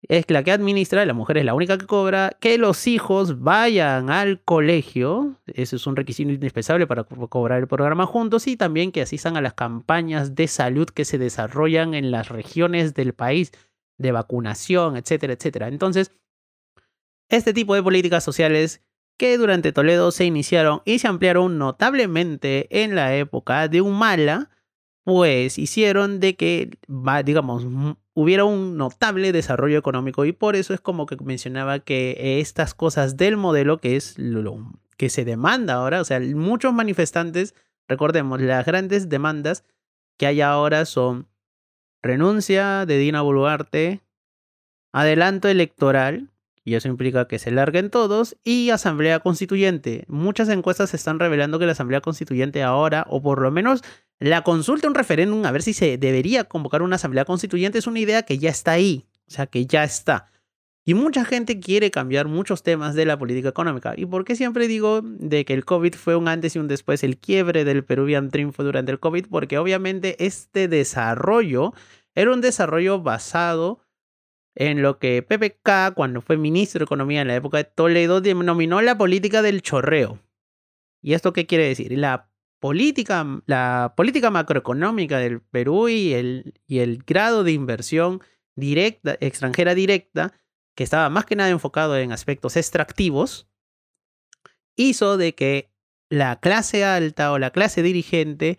[0.08, 4.10] es la que administra, la mujer es la única que cobra, que los hijos vayan
[4.10, 9.02] al colegio, eso es un requisito indispensable para cobrar el programa juntos, y también que
[9.02, 13.52] asistan a las campañas de salud que se desarrollan en las regiones del país.
[13.98, 15.68] de vacunación, etcétera, etcétera.
[15.68, 16.12] Entonces,
[17.30, 18.85] este tipo de políticas sociales
[19.16, 24.50] que durante Toledo se iniciaron y se ampliaron notablemente en la época de Humala,
[25.04, 26.78] pues hicieron de que,
[27.24, 27.64] digamos,
[28.12, 33.16] hubiera un notable desarrollo económico y por eso es como que mencionaba que estas cosas
[33.16, 37.54] del modelo que es lo que se demanda ahora, o sea, muchos manifestantes,
[37.86, 39.64] recordemos, las grandes demandas
[40.16, 41.28] que hay ahora son
[42.02, 44.00] renuncia de Dina Boluarte,
[44.92, 46.30] adelanto electoral,
[46.66, 50.04] y eso implica que se larguen todos, y asamblea constituyente.
[50.08, 53.82] Muchas encuestas están revelando que la asamblea constituyente ahora, o por lo menos
[54.18, 58.00] la consulta, un referéndum, a ver si se debería convocar una asamblea constituyente, es una
[58.00, 60.32] idea que ya está ahí, o sea, que ya está.
[60.84, 63.94] Y mucha gente quiere cambiar muchos temas de la política económica.
[63.96, 67.04] ¿Y por qué siempre digo de que el COVID fue un antes y un después?
[67.04, 71.74] El quiebre del Peruvian Dream fue durante el COVID, porque obviamente este desarrollo
[72.16, 73.85] era un desarrollo basado
[74.56, 78.80] en lo que PPK, cuando fue ministro de Economía en la época de Toledo, denominó
[78.80, 80.18] la política del chorreo.
[81.02, 81.96] ¿Y esto qué quiere decir?
[81.96, 88.22] La política, la política macroeconómica del Perú y el, y el grado de inversión
[88.56, 90.32] directa, extranjera directa,
[90.74, 93.48] que estaba más que nada enfocado en aspectos extractivos,
[94.74, 95.70] hizo de que
[96.08, 98.58] la clase alta o la clase dirigente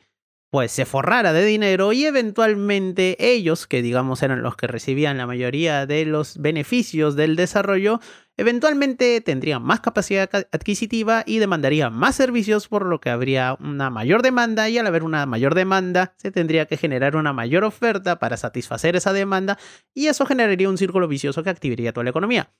[0.49, 5.27] pues se forrara de dinero y eventualmente ellos, que digamos eran los que recibían la
[5.27, 7.99] mayoría de los beneficios del desarrollo,
[8.37, 14.21] eventualmente tendrían más capacidad adquisitiva y demandarían más servicios, por lo que habría una mayor
[14.21, 18.37] demanda y al haber una mayor demanda se tendría que generar una mayor oferta para
[18.37, 19.57] satisfacer esa demanda
[19.93, 22.51] y eso generaría un círculo vicioso que activaría toda la economía.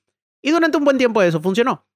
[0.42, 1.86] Y durante un buen tiempo eso funcionó.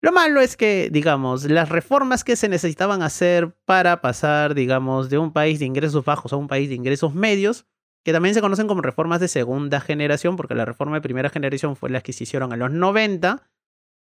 [0.00, 5.18] Lo malo es que, digamos, las reformas que se necesitaban hacer para pasar, digamos, de
[5.18, 7.66] un país de ingresos bajos a un país de ingresos medios,
[8.04, 11.74] que también se conocen como reformas de segunda generación, porque la reforma de primera generación
[11.74, 13.42] fue la que se hicieron en los 90,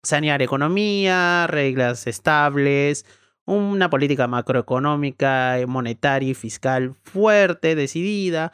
[0.02, 3.06] sanear economía, reglas estables,
[3.46, 8.52] una política macroeconómica, monetaria y fiscal fuerte, decidida,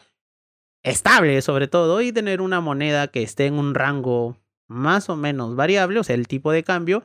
[0.85, 4.37] estable sobre todo, y tener una moneda que esté en un rango
[4.68, 7.02] más o menos variable, o sea, el tipo de cambio,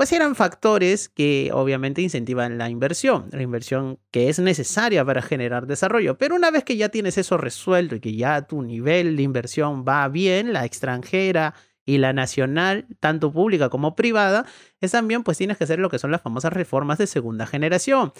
[0.00, 5.66] pues eran factores que obviamente incentivan la inversión, la inversión que es necesaria para generar
[5.66, 6.16] desarrollo.
[6.16, 9.84] Pero una vez que ya tienes eso resuelto y que ya tu nivel de inversión
[9.86, 11.52] va bien, la extranjera
[11.84, 14.46] y la nacional, tanto pública como privada,
[14.80, 18.14] es también pues tienes que hacer lo que son las famosas reformas de segunda generación.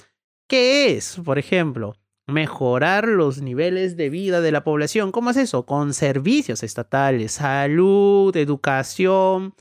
[0.49, 1.19] ¿Qué es?
[1.25, 5.13] Por ejemplo, mejorar los niveles de vida de la población.
[5.13, 5.65] ¿Cómo es eso?
[5.65, 9.55] Con servicios estatales, salud, educación,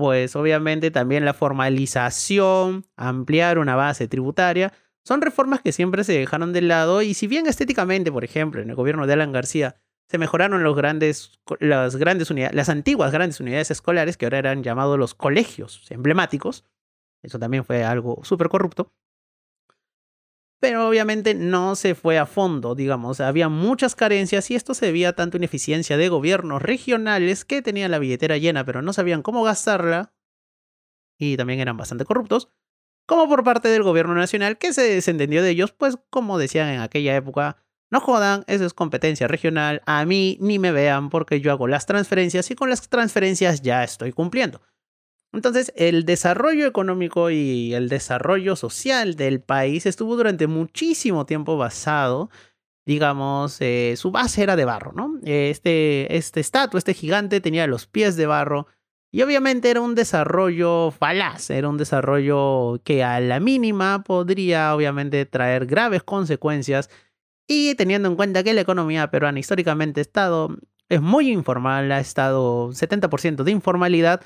[0.00, 4.72] pues obviamente también la formalización, ampliar una base tributaria,
[5.04, 8.70] son reformas que siempre se dejaron de lado y si bien estéticamente, por ejemplo, en
[8.70, 9.76] el gobierno de Alan García
[10.08, 14.62] se mejoraron los grandes, las grandes unidades, las antiguas grandes unidades escolares que ahora eran
[14.62, 16.64] llamados los colegios emblemáticos,
[17.20, 18.94] eso también fue algo súper corrupto,
[20.60, 25.14] pero obviamente no se fue a fondo, digamos, había muchas carencias y esto se debía
[25.14, 30.14] tanto ineficiencia de gobiernos regionales que tenían la billetera llena pero no sabían cómo gastarla.
[31.18, 32.50] Y también eran bastante corruptos,
[33.06, 36.80] como por parte del gobierno nacional que se desentendió de ellos, pues como decían en
[36.80, 37.56] aquella época,
[37.90, 41.86] no jodan, eso es competencia regional, a mí ni me vean porque yo hago las
[41.86, 44.60] transferencias y con las transferencias ya estoy cumpliendo.
[45.32, 52.30] Entonces, el desarrollo económico y el desarrollo social del país estuvo durante muchísimo tiempo basado,
[52.84, 55.20] digamos, eh, su base era de barro, ¿no?
[55.24, 58.66] Este, este estatua, este gigante tenía los pies de barro
[59.12, 65.26] y obviamente era un desarrollo falaz, era un desarrollo que a la mínima podría obviamente
[65.26, 66.90] traer graves consecuencias
[67.48, 70.56] y teniendo en cuenta que la economía peruana históricamente ha estado,
[70.88, 74.22] es muy informal, ha estado 70% de informalidad,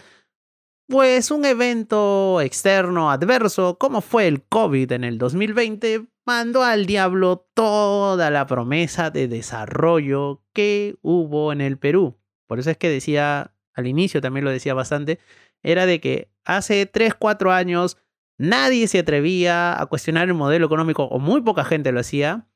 [0.88, 7.48] pues un evento externo adverso, como fue el COVID en el 2020, mandó al diablo
[7.54, 12.18] toda la promesa de desarrollo que hubo en el Perú.
[12.46, 15.18] Por eso es que decía, al inicio también lo decía bastante,
[15.62, 17.96] era de que hace 3, 4 años
[18.36, 22.46] nadie se atrevía a cuestionar el modelo económico, o muy poca gente lo hacía.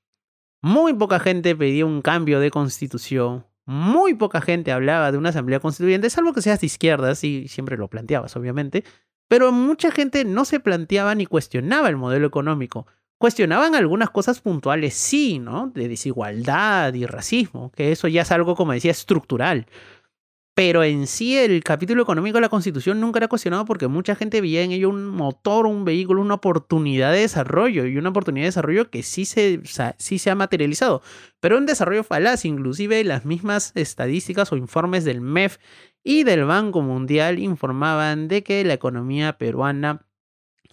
[0.60, 5.60] Muy poca gente pedía un cambio de constitución muy poca gente hablaba de una asamblea
[5.60, 8.82] constituyente, salvo que seas de izquierdas y siempre lo planteabas, obviamente,
[9.28, 12.86] pero mucha gente no se planteaba ni cuestionaba el modelo económico.
[13.18, 15.70] Cuestionaban algunas cosas puntuales, sí, ¿no?
[15.74, 19.66] De desigualdad y racismo, que eso ya es algo, como decía, estructural.
[20.58, 24.40] Pero en sí el capítulo económico de la Constitución nunca era cuestionado porque mucha gente
[24.40, 28.48] veía en ello un motor, un vehículo, una oportunidad de desarrollo y una oportunidad de
[28.48, 29.60] desarrollo que sí se,
[29.98, 31.00] sí se ha materializado,
[31.38, 35.58] pero un desarrollo falaz, inclusive las mismas estadísticas o informes del MEF
[36.02, 40.07] y del Banco Mundial informaban de que la economía peruana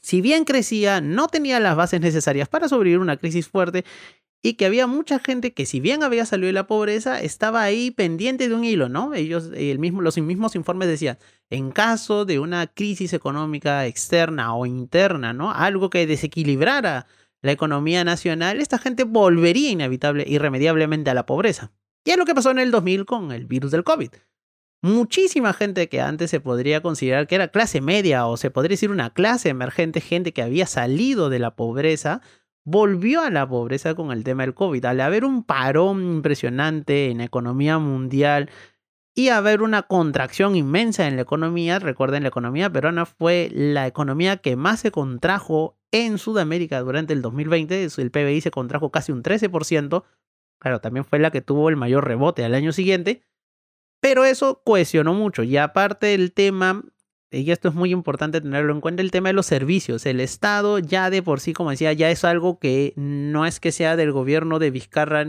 [0.05, 3.85] si bien crecía, no tenía las bases necesarias para sobrevivir una crisis fuerte
[4.43, 7.89] y que había mucha gente que si bien había salido de la pobreza, estaba ahí
[7.89, 9.15] pendiente de un hilo, ¿no?
[9.15, 11.17] Ellos, el mismo, los mismos informes decían,
[11.49, 15.51] en caso de una crisis económica externa o interna, ¿no?
[15.51, 17.07] Algo que desequilibrara
[17.41, 21.71] la economía nacional, esta gente volvería inevitable, irremediablemente a la pobreza.
[22.03, 24.11] Y es lo que pasó en el 2000 con el virus del COVID.
[24.85, 28.91] Muchísima gente que antes se podría considerar que era clase media o se podría decir
[28.91, 32.21] una clase emergente, gente que había salido de la pobreza,
[32.65, 34.85] volvió a la pobreza con el tema del COVID.
[34.85, 38.51] Al haber un parón impresionante en la economía mundial
[39.15, 44.37] y haber una contracción inmensa en la economía, recuerden, la economía peruana fue la economía
[44.37, 47.87] que más se contrajo en Sudamérica durante el 2020.
[47.97, 50.03] El PBI se contrajo casi un 13%.
[50.59, 53.23] Claro, también fue la que tuvo el mayor rebote al año siguiente.
[54.05, 55.41] Pero eso cohesionó mucho.
[55.41, 56.83] Y aparte del tema
[57.31, 60.05] y esto es muy importante tenerlo en cuenta, el tema de los servicios.
[60.05, 63.71] El Estado ya de por sí, como decía, ya es algo que no es que
[63.71, 65.25] sea del gobierno de Vizcarra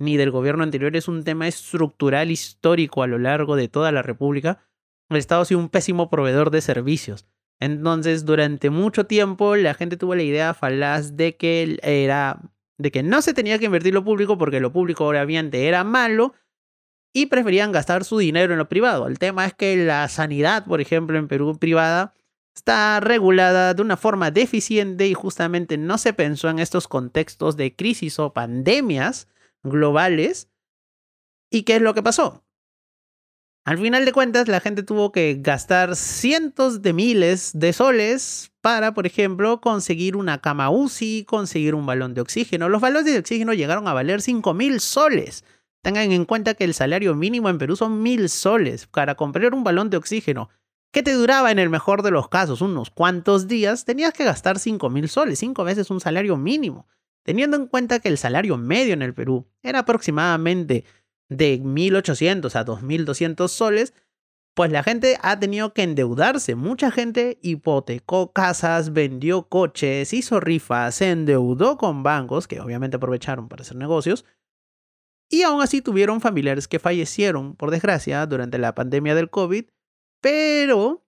[0.00, 4.02] ni del gobierno anterior, es un tema estructural histórico a lo largo de toda la
[4.02, 4.66] República.
[5.10, 7.24] El Estado ha sido un pésimo proveedor de servicios.
[7.60, 12.40] Entonces, durante mucho tiempo, la gente tuvo la idea falaz de que era
[12.78, 16.34] de que no se tenía que invertir lo público porque lo público obviamente era malo
[17.12, 19.06] y preferían gastar su dinero en lo privado.
[19.06, 22.14] El tema es que la sanidad, por ejemplo, en Perú privada,
[22.54, 27.74] está regulada de una forma deficiente y justamente no se pensó en estos contextos de
[27.74, 29.28] crisis o pandemias
[29.62, 30.48] globales.
[31.50, 32.44] ¿Y qué es lo que pasó?
[33.64, 38.94] Al final de cuentas, la gente tuvo que gastar cientos de miles de soles para,
[38.94, 42.70] por ejemplo, conseguir una cama UCI, conseguir un balón de oxígeno.
[42.70, 45.44] Los balones de oxígeno llegaron a valer 5 mil soles.
[45.82, 49.64] Tengan en cuenta que el salario mínimo en Perú son mil soles para comprar un
[49.64, 50.48] balón de oxígeno
[50.92, 54.58] que te duraba en el mejor de los casos unos cuantos días, tenías que gastar
[54.58, 56.86] cinco mil soles, cinco veces un salario mínimo.
[57.24, 60.84] Teniendo en cuenta que el salario medio en el Perú era aproximadamente
[61.28, 63.92] de 1.800 a 2.200 soles,
[64.54, 66.54] pues la gente ha tenido que endeudarse.
[66.54, 73.48] Mucha gente hipotecó casas, vendió coches, hizo rifas, se endeudó con bancos, que obviamente aprovecharon
[73.48, 74.24] para hacer negocios,
[75.28, 79.66] y aún así tuvieron familiares que fallecieron, por desgracia, durante la pandemia del COVID,
[80.20, 81.04] pero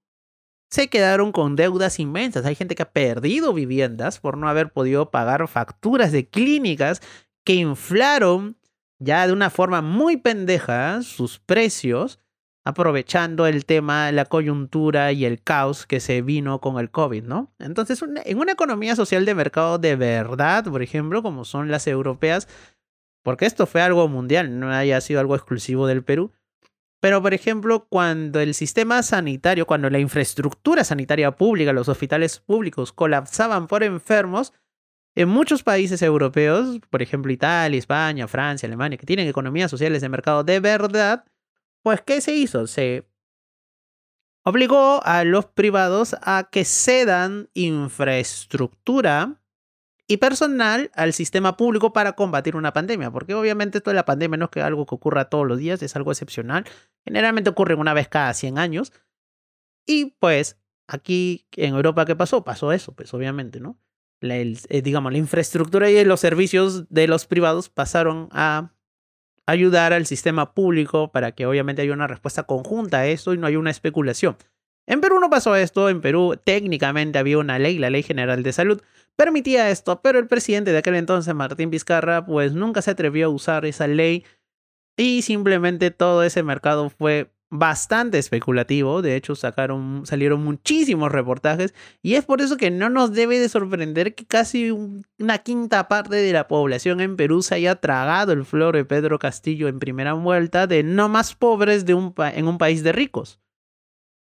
[0.70, 2.44] se quedaron con deudas inmensas.
[2.44, 7.00] Hay gente que ha perdido viviendas por no haber podido pagar facturas de clínicas
[7.44, 8.56] que inflaron
[9.00, 12.20] ya de una forma muy pendeja sus precios,
[12.64, 17.52] aprovechando el tema, la coyuntura y el caos que se vino con el COVID, ¿no?
[17.58, 22.46] Entonces, en una economía social de mercado de verdad, por ejemplo, como son las europeas,
[23.22, 26.32] porque esto fue algo mundial, no haya sido algo exclusivo del Perú.
[27.00, 32.92] Pero, por ejemplo, cuando el sistema sanitario, cuando la infraestructura sanitaria pública, los hospitales públicos
[32.92, 34.52] colapsaban por enfermos,
[35.14, 40.08] en muchos países europeos, por ejemplo Italia, España, Francia, Alemania, que tienen economías sociales de
[40.08, 41.24] mercado de verdad,
[41.82, 42.66] pues ¿qué se hizo?
[42.66, 43.08] Se
[44.44, 49.39] obligó a los privados a que cedan infraestructura
[50.10, 54.38] y personal al sistema público para combatir una pandemia, porque obviamente esto de la pandemia
[54.38, 56.64] no es que algo que ocurra todos los días, es algo excepcional,
[57.04, 58.92] generalmente ocurre una vez cada 100 años,
[59.86, 62.42] y pues aquí en Europa, ¿qué pasó?
[62.42, 63.78] Pasó eso, pues obviamente, ¿no?
[64.20, 68.72] La, eh, digamos, la infraestructura y los servicios de los privados pasaron a
[69.46, 73.46] ayudar al sistema público para que obviamente haya una respuesta conjunta a esto y no
[73.46, 74.36] haya una especulación.
[74.88, 78.52] En Perú no pasó esto, en Perú técnicamente había una ley, la Ley General de
[78.52, 78.82] Salud,
[79.20, 83.28] permitía esto, pero el presidente de aquel entonces, Martín Vizcarra, pues nunca se atrevió a
[83.28, 84.24] usar esa ley
[84.96, 92.14] y simplemente todo ese mercado fue bastante especulativo, de hecho sacaron, salieron muchísimos reportajes y
[92.14, 96.32] es por eso que no nos debe de sorprender que casi una quinta parte de
[96.32, 100.66] la población en Perú se haya tragado el flor de Pedro Castillo en primera vuelta
[100.66, 103.38] de no más pobres de un en un país de ricos.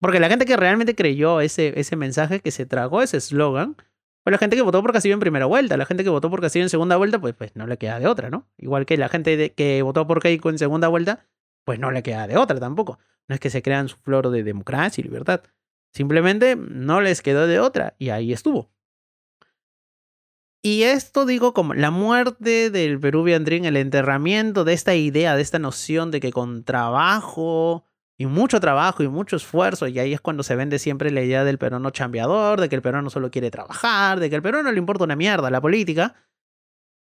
[0.02, 3.76] Porque la gente que realmente creyó ese, ese mensaje, que se tragó ese eslogan,
[4.22, 5.76] fue la gente que votó por Castillo en primera vuelta.
[5.76, 8.06] La gente que votó por Castillo en segunda vuelta, pues, pues no le queda de
[8.06, 8.48] otra, ¿no?
[8.56, 11.26] Igual que la gente que votó por Keiko en segunda vuelta,
[11.64, 12.98] pues no le queda de otra tampoco.
[13.28, 15.42] No es que se crean su flor de democracia y libertad.
[15.92, 18.70] Simplemente no les quedó de otra y ahí estuvo.
[20.64, 25.42] Y esto digo como la muerte del Peruvian Dream, el enterramiento de esta idea, de
[25.42, 27.84] esta noción de que con trabajo
[28.18, 31.44] y mucho trabajo y mucho esfuerzo, y ahí es cuando se vende siempre la idea
[31.44, 34.72] del peruano chambeador, de que el peruano solo quiere trabajar, de que el peruano no
[34.72, 36.14] le importa una mierda la política.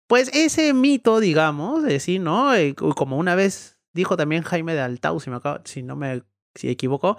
[0.08, 2.56] Pues ese mito, digamos, de sí, ¿no?
[2.56, 6.24] Eh, como una vez dijo también Jaime de Altau, si, me si no me
[6.56, 7.18] si equivoco,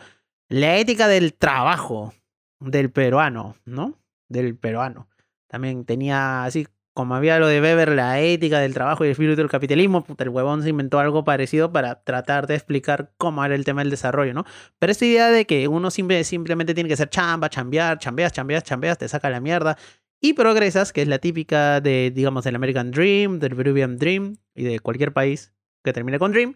[0.49, 2.13] la ética del trabajo
[2.59, 3.99] del peruano, ¿no?
[4.29, 5.09] Del peruano.
[5.49, 6.67] También tenía así
[7.01, 10.29] como había lo de Weber, la ética del trabajo y el espíritu del capitalismo, el
[10.29, 14.35] huevón se inventó algo parecido para tratar de explicar cómo era el tema del desarrollo,
[14.35, 14.45] ¿no?
[14.79, 18.99] Pero esta idea de que uno simplemente tiene que ser chamba, chambear, chambeas, chambeas, chambeas,
[18.99, 19.79] te saca la mierda
[20.21, 24.65] y progresas, que es la típica de, digamos, del American Dream, del Peruvian Dream y
[24.65, 26.55] de cualquier país que termine con Dream,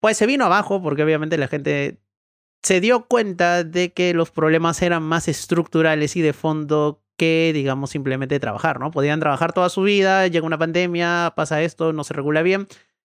[0.00, 2.00] pues se vino abajo porque obviamente la gente
[2.62, 7.90] se dio cuenta de que los problemas eran más estructurales y de fondo que, digamos,
[7.90, 8.90] simplemente trabajar, ¿no?
[8.90, 12.68] Podían trabajar toda su vida, llega una pandemia, pasa esto, no se regula bien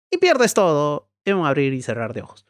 [0.10, 2.46] y pierdes todo en un abrir y cerrar de ojos.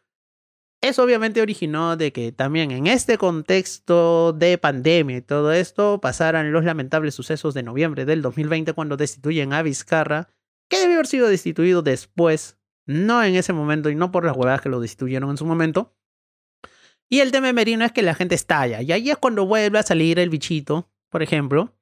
[0.80, 6.51] Eso obviamente originó de que también en este contexto de pandemia y todo esto pasaran
[6.51, 10.30] los lamentables sucesos de noviembre del 2020 cuando destituyen a Vizcarra,
[10.70, 14.62] que debió haber sido destituido después, no en ese momento y no por las huevadas
[14.62, 15.95] que lo destituyeron en su momento.
[17.10, 19.80] Y el tema de Merino es que la gente estalla, y ahí es cuando vuelve
[19.80, 21.74] a salir el bichito por ejemplo,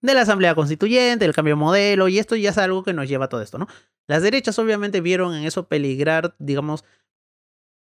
[0.00, 3.08] de la Asamblea Constituyente, del cambio de modelo, y esto ya es algo que nos
[3.08, 3.68] lleva a todo esto, ¿no?
[4.08, 6.84] Las derechas obviamente vieron en eso peligrar, digamos,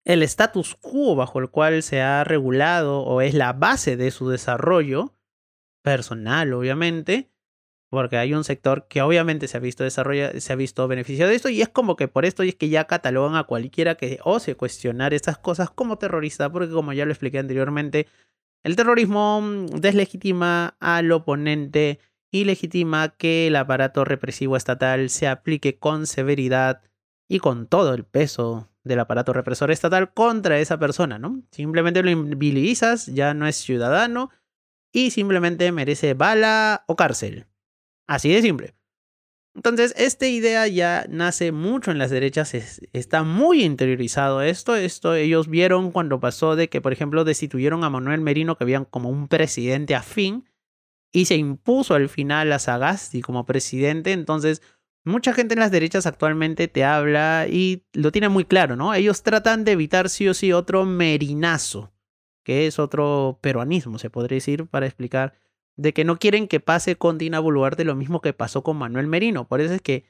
[0.06, 4.30] el status quo bajo el cual se ha regulado o es la base de su
[4.30, 5.16] desarrollo
[5.82, 7.32] personal, obviamente,
[7.90, 11.36] porque hay un sector que obviamente se ha visto desarrollado, se ha visto beneficiado de
[11.36, 14.56] esto y es como que por esto es que ya catalogan a cualquiera que ose
[14.56, 18.08] cuestionar estas cosas como terrorista, porque como ya lo expliqué anteriormente,
[18.64, 22.00] el terrorismo mm, deslegitima al oponente
[22.32, 26.82] y legitima que el aparato represivo estatal se aplique con severidad
[27.30, 31.42] y con todo el peso del aparato represor estatal contra esa persona, ¿no?
[31.52, 34.30] Simplemente lo invivilizas, ya no es ciudadano
[34.92, 37.48] y simplemente merece bala o cárcel.
[38.08, 38.76] Así de simple.
[39.56, 42.54] Entonces, esta idea ya nace mucho en las derechas,
[42.92, 44.76] está muy interiorizado esto.
[44.76, 48.86] Esto ellos vieron cuando pasó de que, por ejemplo, destituyeron a Manuel Merino, que veían
[48.86, 50.50] como un presidente afín,
[51.12, 54.12] y se impuso al final a Sagasti como presidente.
[54.12, 54.64] Entonces,
[55.06, 58.96] mucha gente en las derechas actualmente te habla y lo tiene muy claro, ¿no?
[58.96, 61.94] Ellos tratan de evitar sí o sí otro merinazo,
[62.44, 65.36] que es otro peruanismo, se podría decir, para explicar
[65.76, 69.08] de que no quieren que pase con Dina Boluarte lo mismo que pasó con Manuel
[69.08, 69.48] Merino.
[69.48, 70.06] Por eso es que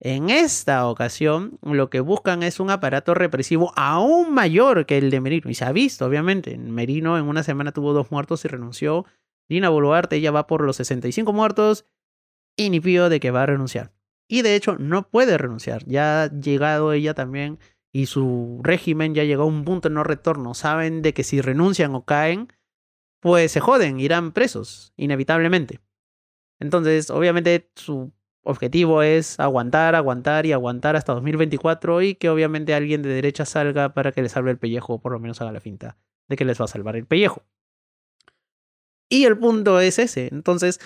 [0.00, 5.20] en esta ocasión lo que buscan es un aparato represivo aún mayor que el de
[5.20, 5.50] Merino.
[5.50, 6.58] Y se ha visto, obviamente.
[6.58, 9.06] Merino en una semana tuvo dos muertos y renunció.
[9.48, 11.86] Dina Boluarte ya va por los 65 muertos
[12.56, 13.92] y ni pío de que va a renunciar.
[14.28, 15.84] Y de hecho no puede renunciar.
[15.86, 17.58] Ya ha llegado ella también
[17.92, 20.54] y su régimen ya llegó a un punto de no retorno.
[20.54, 22.48] Saben de que si renuncian o caen,
[23.24, 25.80] pues se joden, irán presos, inevitablemente.
[26.60, 28.12] Entonces, obviamente su
[28.42, 33.94] objetivo es aguantar, aguantar y aguantar hasta 2024 y que obviamente alguien de derecha salga
[33.94, 35.96] para que les salve el pellejo, o por lo menos haga la finta
[36.28, 37.42] de que les va a salvar el pellejo.
[39.08, 40.28] Y el punto es ese.
[40.30, 40.78] Entonces,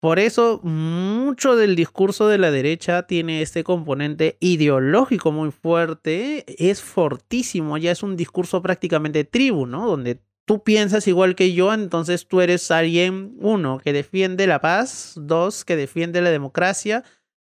[0.00, 6.80] por eso mucho del discurso de la derecha tiene este componente ideológico muy fuerte, es
[6.80, 9.86] fortísimo, ya es un discurso prácticamente tribu, ¿no?
[9.86, 15.12] Donde tú piensas igual que yo, entonces tú eres alguien, uno, que defiende la paz,
[15.14, 17.04] dos, que defiende la democracia,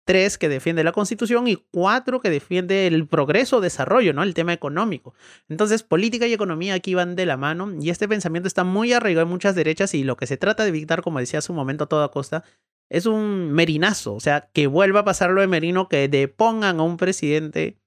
[0.05, 4.23] tres, que defiende la constitución y cuatro, que defiende el progreso, desarrollo, ¿no?
[4.23, 5.15] El tema económico.
[5.49, 9.23] Entonces, política y economía aquí van de la mano y este pensamiento está muy arraigado
[9.23, 11.85] en muchas derechas y lo que se trata de evitar, como decía hace un momento
[11.85, 12.45] a toda costa,
[12.91, 16.83] es un merinazo, o sea, que vuelva a pasar lo de Merino, que depongan a
[16.83, 17.81] un presidente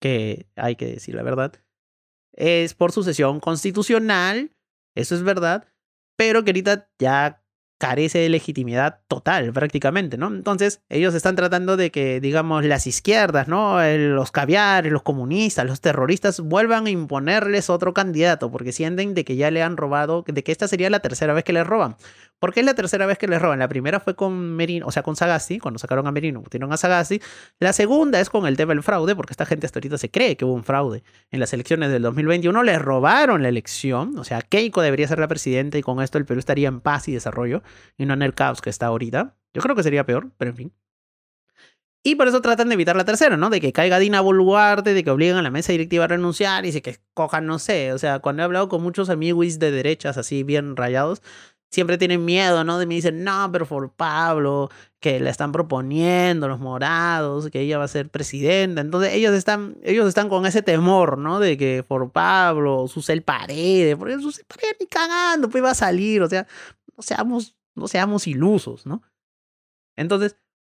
[0.00, 1.52] que, hay que decir la verdad,
[2.38, 4.52] es por sucesión constitucional,
[4.94, 5.66] eso es verdad,
[6.16, 7.44] pero que ahorita ya
[7.78, 10.26] carece de legitimidad total prácticamente, ¿no?
[10.26, 13.78] Entonces ellos están tratando de que, digamos, las izquierdas, ¿no?
[13.96, 19.36] Los caviares, los comunistas, los terroristas vuelvan a imponerles otro candidato porque sienten de que
[19.36, 21.96] ya le han robado, de que esta sería la tercera vez que les roban.
[22.38, 23.58] ¿Por qué es la tercera vez que les roban?
[23.58, 26.76] La primera fue con Merino, o sea, con Sagasti, cuando sacaron a Merino, pusieron a
[26.76, 27.20] Sagasti.
[27.58, 30.36] La segunda es con el tema del fraude, porque esta gente hasta ahorita se cree
[30.36, 31.02] que hubo un fraude.
[31.32, 35.26] En las elecciones del 2021 les robaron la elección, o sea, Keiko debería ser la
[35.26, 37.62] presidenta y con esto el Perú estaría en paz y desarrollo
[37.96, 39.36] y no en el caos que está ahorita.
[39.54, 40.72] Yo creo que sería peor, pero en fin.
[42.02, 43.50] Y por eso tratan de evitar la tercera, ¿no?
[43.50, 46.72] De que caiga Dina Boluarte, de que obliguen a la mesa directiva a renunciar y
[46.72, 47.92] se que cojan, no sé.
[47.92, 51.22] O sea, cuando he hablado con muchos amigos de derechas así bien rayados,
[51.70, 52.78] siempre tienen miedo, ¿no?
[52.78, 57.78] De mí dicen, no, pero por Pablo, que le están proponiendo los morados, que ella
[57.78, 58.80] va a ser presidenta.
[58.80, 61.40] Entonces ellos están, ellos están con ese temor, ¿no?
[61.40, 66.22] De que por Pablo, el Paredes, porque el Paredes ni cagando, pues va a salir,
[66.22, 66.46] o sea,
[66.96, 69.02] no seamos, no seamos ilusos, ¿no?
[69.96, 70.36] Entonces,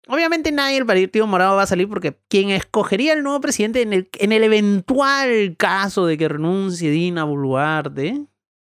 [0.08, 3.94] obviamente nadie del Partido Morado va a salir porque quien escogería el nuevo presidente en
[3.94, 8.28] el, en el eventual caso de que renuncie Dina Boluarte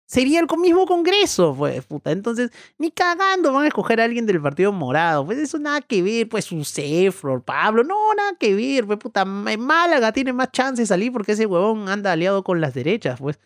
[0.07, 2.11] sería el mismo Congreso, pues, puta.
[2.11, 5.25] Entonces, ni cagando van a escoger a alguien del Partido Morado.
[5.25, 6.63] Pues eso nada que ver, pues, su
[7.11, 9.25] Flor, Pablo, no, nada que ver, pues, puta.
[9.25, 13.39] Málaga tiene más chance de salir porque ese huevón anda aliado con las derechas, pues.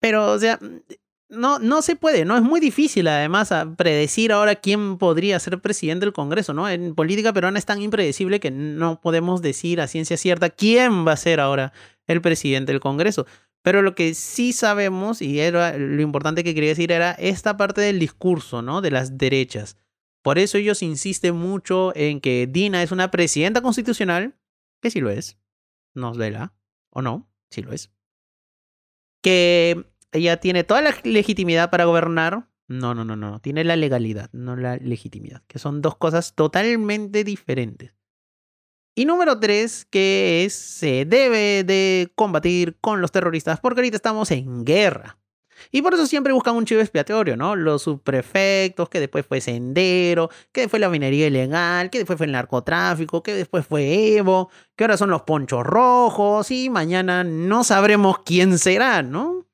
[0.00, 0.58] Pero, o sea,
[1.34, 2.36] no, no se puede, ¿no?
[2.36, 6.68] Es muy difícil, además, predecir ahora quién podría ser presidente del Congreso, ¿no?
[6.68, 11.12] En política peruana es tan impredecible que no podemos decir a ciencia cierta quién va
[11.12, 11.72] a ser ahora
[12.06, 13.26] el presidente del Congreso.
[13.62, 17.80] Pero lo que sí sabemos, y era lo importante que quería decir, era esta parte
[17.80, 18.80] del discurso, ¿no?
[18.82, 19.78] De las derechas.
[20.22, 24.34] Por eso ellos insisten mucho en que Dina es una presidenta constitucional,
[24.80, 25.38] que sí lo es,
[25.94, 26.54] nos vela,
[26.90, 27.90] o no, sí lo es.
[29.22, 32.48] Que ella tiene toda la legitimidad para gobernar.
[32.66, 37.22] No, no, no, no, tiene la legalidad, no la legitimidad, que son dos cosas totalmente
[37.24, 37.92] diferentes.
[38.94, 44.30] Y número tres, que es, se debe de combatir con los terroristas, porque ahorita estamos
[44.30, 45.18] en guerra.
[45.70, 47.56] Y por eso siempre buscan un chivo expiatorio, ¿no?
[47.56, 52.32] Los subprefectos, que después fue Sendero, que después la minería ilegal, que después fue el
[52.32, 58.18] narcotráfico, que después fue Evo, que ahora son los ponchos rojos, y mañana no sabremos
[58.24, 59.46] quién será, ¿no?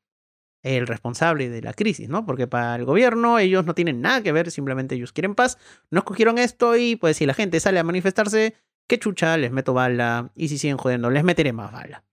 [0.63, 2.27] El responsable de la crisis, ¿no?
[2.27, 5.59] Porque para el gobierno ellos no tienen nada que ver, simplemente ellos quieren paz,
[5.91, 8.55] no escogieron esto y pues si la gente sale a manifestarse,
[8.87, 12.05] qué chucha, les meto bala y si siguen jodiendo, les meteré más bala.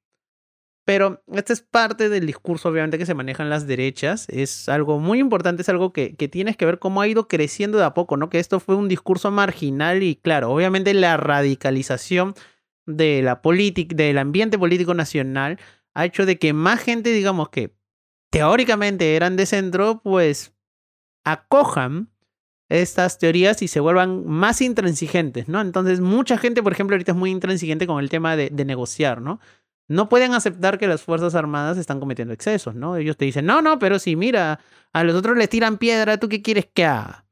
[0.87, 4.25] Pero esta es parte del discurso, obviamente, que se maneja en las derechas.
[4.29, 7.77] Es algo muy importante, es algo que, que tienes que ver cómo ha ido creciendo
[7.77, 8.29] de a poco, ¿no?
[8.29, 12.35] Que esto fue un discurso marginal y, claro, obviamente la radicalización
[12.85, 15.59] de la política, del ambiente político nacional
[15.93, 17.75] ha hecho de que más gente, digamos que
[18.29, 20.53] teóricamente eran de centro, pues
[21.23, 22.09] acojan
[22.69, 25.61] estas teorías y se vuelvan más intransigentes, ¿no?
[25.61, 29.39] Entonces, mucha gente, por ejemplo, ahorita es muy intransigente con el tema de, negociar, ¿no?
[29.87, 32.97] No pueden aceptar que las Fuerzas Armadas están cometiendo excesos, ¿no?
[32.97, 34.59] Ellos te dicen, no, no, pero si mira,
[34.91, 37.25] a los otros les tiran piedra, ¿tú qué quieres que haga?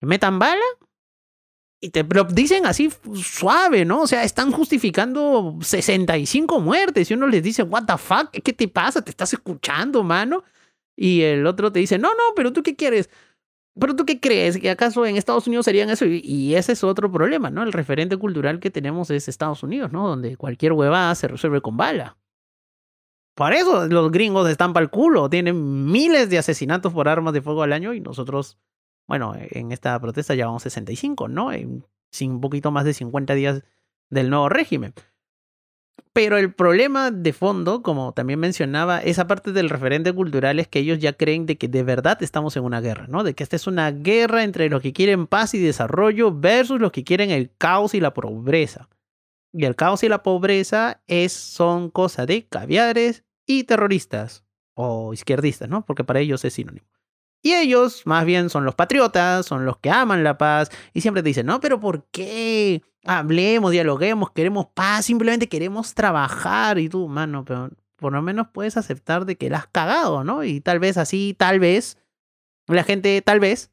[0.00, 0.62] ¿Metan bala?
[1.80, 4.02] Y te lo dicen así suave, ¿no?
[4.02, 8.66] O sea, están justificando 65 muertes y uno les dice, what the fuck, ¿qué te
[8.66, 9.02] pasa?
[9.02, 10.42] ¿Te estás escuchando, mano?
[10.96, 13.10] Y el otro te dice, no, no, pero ¿tú qué quieres?
[13.78, 14.58] Pero tú qué crees?
[14.58, 16.06] ¿Que acaso en Estados Unidos serían eso?
[16.06, 17.62] Y ese es otro problema, ¿no?
[17.62, 20.08] El referente cultural que tenemos es Estados Unidos, ¿no?
[20.08, 22.16] Donde cualquier huevada se resuelve con bala.
[23.36, 25.28] Por eso los gringos están para el culo.
[25.28, 28.56] Tienen miles de asesinatos por armas de fuego al año y nosotros,
[29.06, 31.52] bueno, en esta protesta llevamos 65, ¿no?
[31.52, 31.84] En
[32.20, 33.62] un poquito más de 50 días
[34.10, 34.94] del nuevo régimen.
[36.12, 40.78] Pero el problema de fondo, como también mencionaba, esa parte del referente cultural es que
[40.78, 43.22] ellos ya creen de que de verdad estamos en una guerra, ¿no?
[43.22, 46.90] De que esta es una guerra entre los que quieren paz y desarrollo versus los
[46.90, 48.88] que quieren el caos y la pobreza.
[49.52, 54.44] Y el caos y la pobreza es, son cosa de caviares y terroristas
[54.74, 55.84] o izquierdistas, ¿no?
[55.84, 56.86] Porque para ellos es sinónimo.
[57.46, 61.22] Y ellos, más bien, son los patriotas, son los que aman la paz y siempre
[61.22, 62.82] te dicen, no, pero ¿por qué?
[63.04, 66.80] Hablemos, dialoguemos, queremos paz, simplemente queremos trabajar.
[66.80, 70.42] Y tú, mano, pero por lo menos puedes aceptar de que la has cagado, ¿no?
[70.42, 71.98] Y tal vez así, tal vez,
[72.66, 73.70] la gente tal vez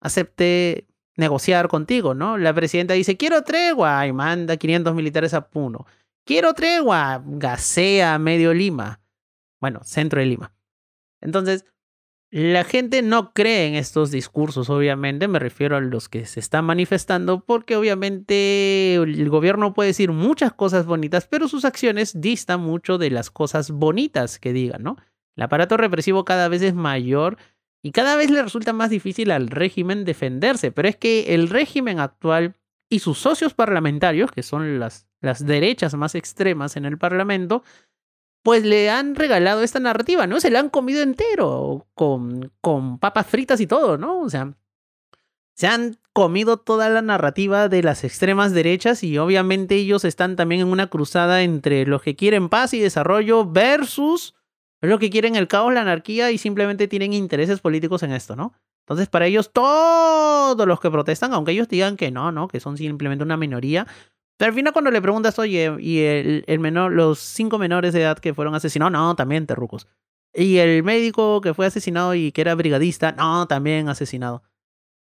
[0.00, 2.38] acepte negociar contigo, ¿no?
[2.38, 5.84] La presidenta dice, quiero tregua y manda 500 militares a Puno.
[6.24, 9.02] Quiero tregua, gasea medio Lima.
[9.60, 10.54] Bueno, centro de Lima.
[11.20, 11.66] Entonces,
[12.32, 16.64] la gente no cree en estos discursos, obviamente, me refiero a los que se están
[16.64, 22.96] manifestando, porque obviamente el gobierno puede decir muchas cosas bonitas, pero sus acciones distan mucho
[22.96, 24.96] de las cosas bonitas que digan, ¿no?
[25.36, 27.36] El aparato represivo cada vez es mayor
[27.82, 32.00] y cada vez le resulta más difícil al régimen defenderse, pero es que el régimen
[32.00, 32.56] actual
[32.88, 37.62] y sus socios parlamentarios, que son las, las derechas más extremas en el Parlamento,
[38.42, 40.40] pues le han regalado esta narrativa, ¿no?
[40.40, 44.20] Se la han comido entero, con, con papas fritas y todo, ¿no?
[44.20, 44.54] O sea,
[45.54, 50.62] se han comido toda la narrativa de las extremas derechas y obviamente ellos están también
[50.62, 54.34] en una cruzada entre los que quieren paz y desarrollo versus
[54.80, 58.52] los que quieren el caos, la anarquía y simplemente tienen intereses políticos en esto, ¿no?
[58.82, 62.48] Entonces, para ellos, todos los que protestan, aunque ellos digan que no, ¿no?
[62.48, 63.86] Que son simplemente una minoría,
[64.42, 68.00] pero al final cuando le preguntas, oye, y el, el menor, los cinco menores de
[68.00, 69.86] edad que fueron asesinados, no, también terrucos.
[70.34, 74.42] Y el médico que fue asesinado y que era brigadista, no, también asesinado.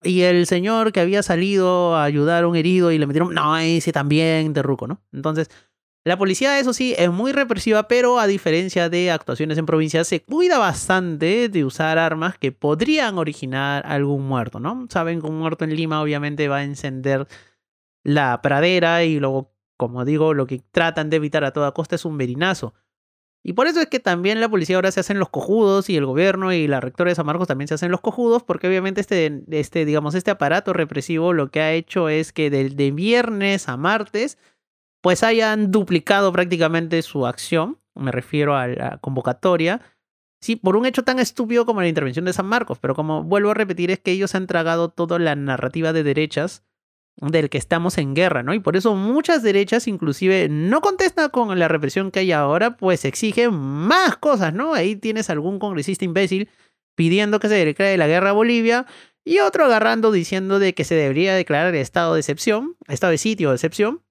[0.01, 3.57] Y el señor que había salido a ayudar a un herido y le metieron, no,
[3.57, 5.01] ese también de ruco, ¿no?
[5.11, 5.49] Entonces,
[6.05, 10.23] la policía, eso sí, es muy represiva, pero a diferencia de actuaciones en provincias, se
[10.23, 14.87] cuida bastante de usar armas que podrían originar algún muerto, ¿no?
[14.89, 17.27] Saben que un muerto en Lima obviamente va a encender
[18.07, 22.05] la pradera y luego, como digo, lo que tratan de evitar a toda costa es
[22.05, 22.73] un verinazo.
[23.43, 26.05] Y por eso es que también la policía ahora se hacen los cojudos y el
[26.05, 29.43] gobierno y la rectora de San Marcos también se hacen los cojudos porque obviamente este,
[29.51, 33.75] este, digamos, este aparato represivo lo que ha hecho es que de, de viernes a
[33.75, 34.37] martes
[35.01, 39.81] pues hayan duplicado prácticamente su acción, me refiero a la convocatoria,
[40.41, 43.51] sí, por un hecho tan estúpido como la intervención de San Marcos, pero como vuelvo
[43.51, 46.63] a repetir es que ellos han tragado toda la narrativa de derechas
[47.19, 48.53] del que estamos en guerra, ¿no?
[48.53, 53.05] Y por eso muchas derechas inclusive no contestan con la represión que hay ahora, pues
[53.05, 54.73] exigen más cosas, ¿no?
[54.73, 56.49] Ahí tienes algún congresista imbécil
[56.95, 58.85] pidiendo que se declare la guerra a Bolivia
[59.23, 63.49] y otro agarrando diciendo de que se debería declarar estado de excepción, estado de sitio
[63.49, 64.03] de excepción,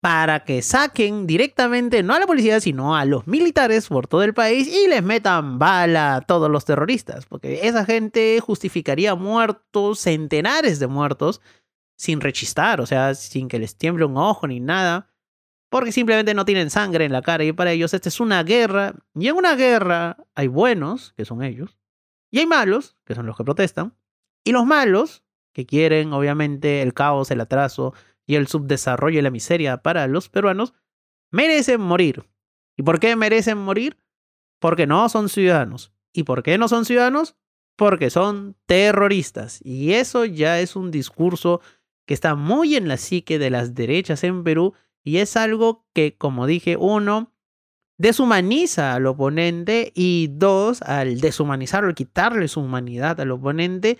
[0.00, 4.34] para que saquen directamente no a la policía, sino a los militares por todo el
[4.34, 10.78] país y les metan bala a todos los terroristas, porque esa gente justificaría muertos, centenares
[10.78, 11.40] de muertos,
[11.96, 15.08] sin rechistar, o sea, sin que les tiemble un ojo ni nada,
[15.70, 18.94] porque simplemente no tienen sangre en la cara y para ellos esta es una guerra,
[19.14, 21.78] y en una guerra hay buenos, que son ellos,
[22.30, 23.96] y hay malos, que son los que protestan,
[24.44, 27.94] y los malos, que quieren obviamente el caos, el atraso
[28.26, 30.74] y el subdesarrollo y la miseria para los peruanos,
[31.30, 32.28] merecen morir.
[32.76, 33.96] ¿Y por qué merecen morir?
[34.58, 35.92] Porque no son ciudadanos.
[36.12, 37.36] ¿Y por qué no son ciudadanos?
[37.76, 39.60] Porque son terroristas.
[39.64, 41.60] Y eso ya es un discurso
[42.06, 46.16] que está muy en la psique de las derechas en Perú y es algo que,
[46.16, 47.32] como dije, uno,
[47.98, 53.98] deshumaniza al oponente y dos, al deshumanizarlo, al quitarle su humanidad al oponente,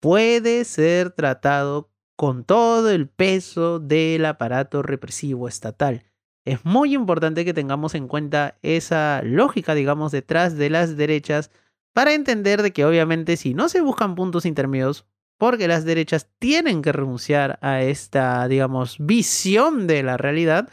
[0.00, 6.04] puede ser tratado con todo el peso del aparato represivo estatal.
[6.44, 11.50] Es muy importante que tengamos en cuenta esa lógica, digamos, detrás de las derechas
[11.92, 15.06] para entender de que obviamente si no se buscan puntos intermedios,
[15.40, 20.68] porque las derechas tienen que renunciar a esta, digamos, visión de la realidad,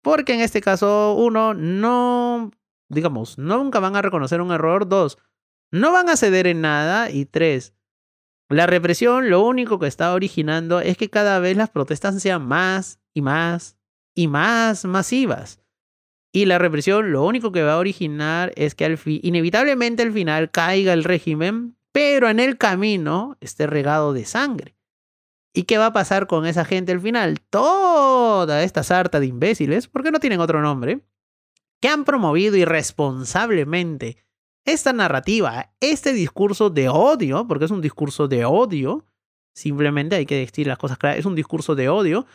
[0.00, 2.52] porque en este caso, uno, no,
[2.88, 5.18] digamos, nunca van a reconocer un error, dos,
[5.72, 7.74] no van a ceder en nada, y tres,
[8.48, 13.00] la represión lo único que está originando es que cada vez las protestas sean más
[13.12, 13.76] y más
[14.14, 15.60] y más masivas.
[16.32, 20.52] Y la represión lo único que va a originar es que al inevitablemente al final
[20.52, 24.76] caiga el régimen pero en el camino esté regado de sangre.
[25.54, 27.40] ¿Y qué va a pasar con esa gente al final?
[27.40, 31.00] Toda esta sarta de imbéciles, porque no tienen otro nombre,
[31.80, 34.18] que han promovido irresponsablemente
[34.66, 39.06] esta narrativa, este discurso de odio, porque es un discurso de odio,
[39.54, 42.26] simplemente hay que decir las cosas claras, es un discurso de odio,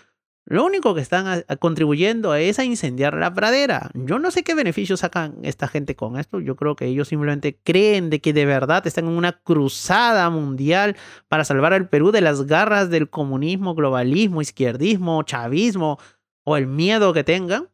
[0.51, 3.89] lo único que están contribuyendo es a incendiar la pradera.
[3.93, 6.41] Yo no sé qué beneficios sacan esta gente con esto.
[6.41, 10.97] Yo creo que ellos simplemente creen de que de verdad están en una cruzada mundial
[11.29, 15.99] para salvar al Perú de las garras del comunismo, globalismo, izquierdismo, chavismo
[16.43, 17.69] o el miedo que tengan.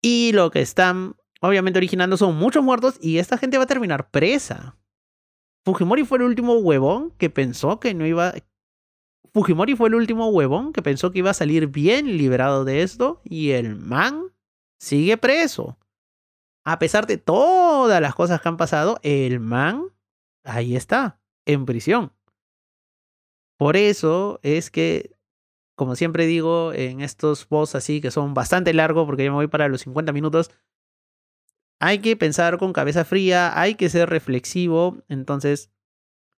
[0.00, 4.10] Y lo que están obviamente originando son muchos muertos y esta gente va a terminar
[4.10, 4.78] presa.
[5.66, 8.32] Fujimori fue el último huevón que pensó que no iba,
[9.32, 13.20] Fujimori fue el último huevón que pensó que iba a salir bien liberado de esto
[13.24, 14.32] y el man
[14.78, 15.78] sigue preso.
[16.64, 19.90] A pesar de todas las cosas que han pasado, el man
[20.44, 22.12] ahí está, en prisión.
[23.56, 25.16] Por eso es que,
[25.76, 29.48] como siempre digo, en estos posts así que son bastante largos, porque ya me voy
[29.48, 30.50] para los 50 minutos,
[31.78, 35.02] hay que pensar con cabeza fría, hay que ser reflexivo.
[35.08, 35.70] Entonces,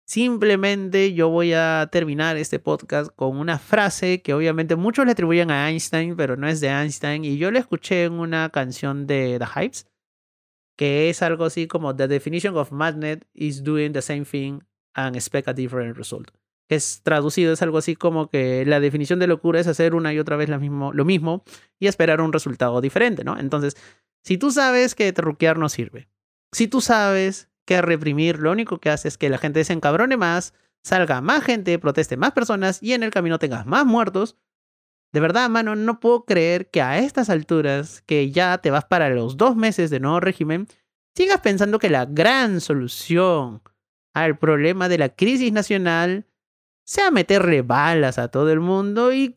[0.09, 5.51] Simplemente yo voy a terminar este podcast con una frase que obviamente muchos le atribuyen
[5.51, 7.25] a Einstein, pero no es de Einstein.
[7.25, 9.89] Y yo la escuché en una canción de The Hypes,
[10.77, 14.61] que es algo así como The definition of madness is doing the same thing
[14.95, 16.31] and expect a different result.
[16.69, 20.21] Es traducido, es algo así como que la definición de locura es hacer una y
[20.21, 21.43] otra vez lo mismo, lo mismo
[21.81, 23.39] y esperar un resultado diferente, ¿no?
[23.39, 23.77] Entonces,
[24.23, 26.09] si tú sabes que truquear no sirve,
[26.53, 30.17] si tú sabes que reprimir lo único que hace es que la gente se encabrone
[30.17, 34.39] más, salga más gente, proteste más personas y en el camino tengas más muertos.
[35.13, 39.11] De verdad, mano, no puedo creer que a estas alturas, que ya te vas para
[39.11, 40.69] los dos meses de nuevo régimen,
[41.15, 43.63] sigas pensando que la gran solución
[44.15, 46.27] al problema de la crisis nacional
[46.87, 49.35] sea meterle balas a todo el mundo y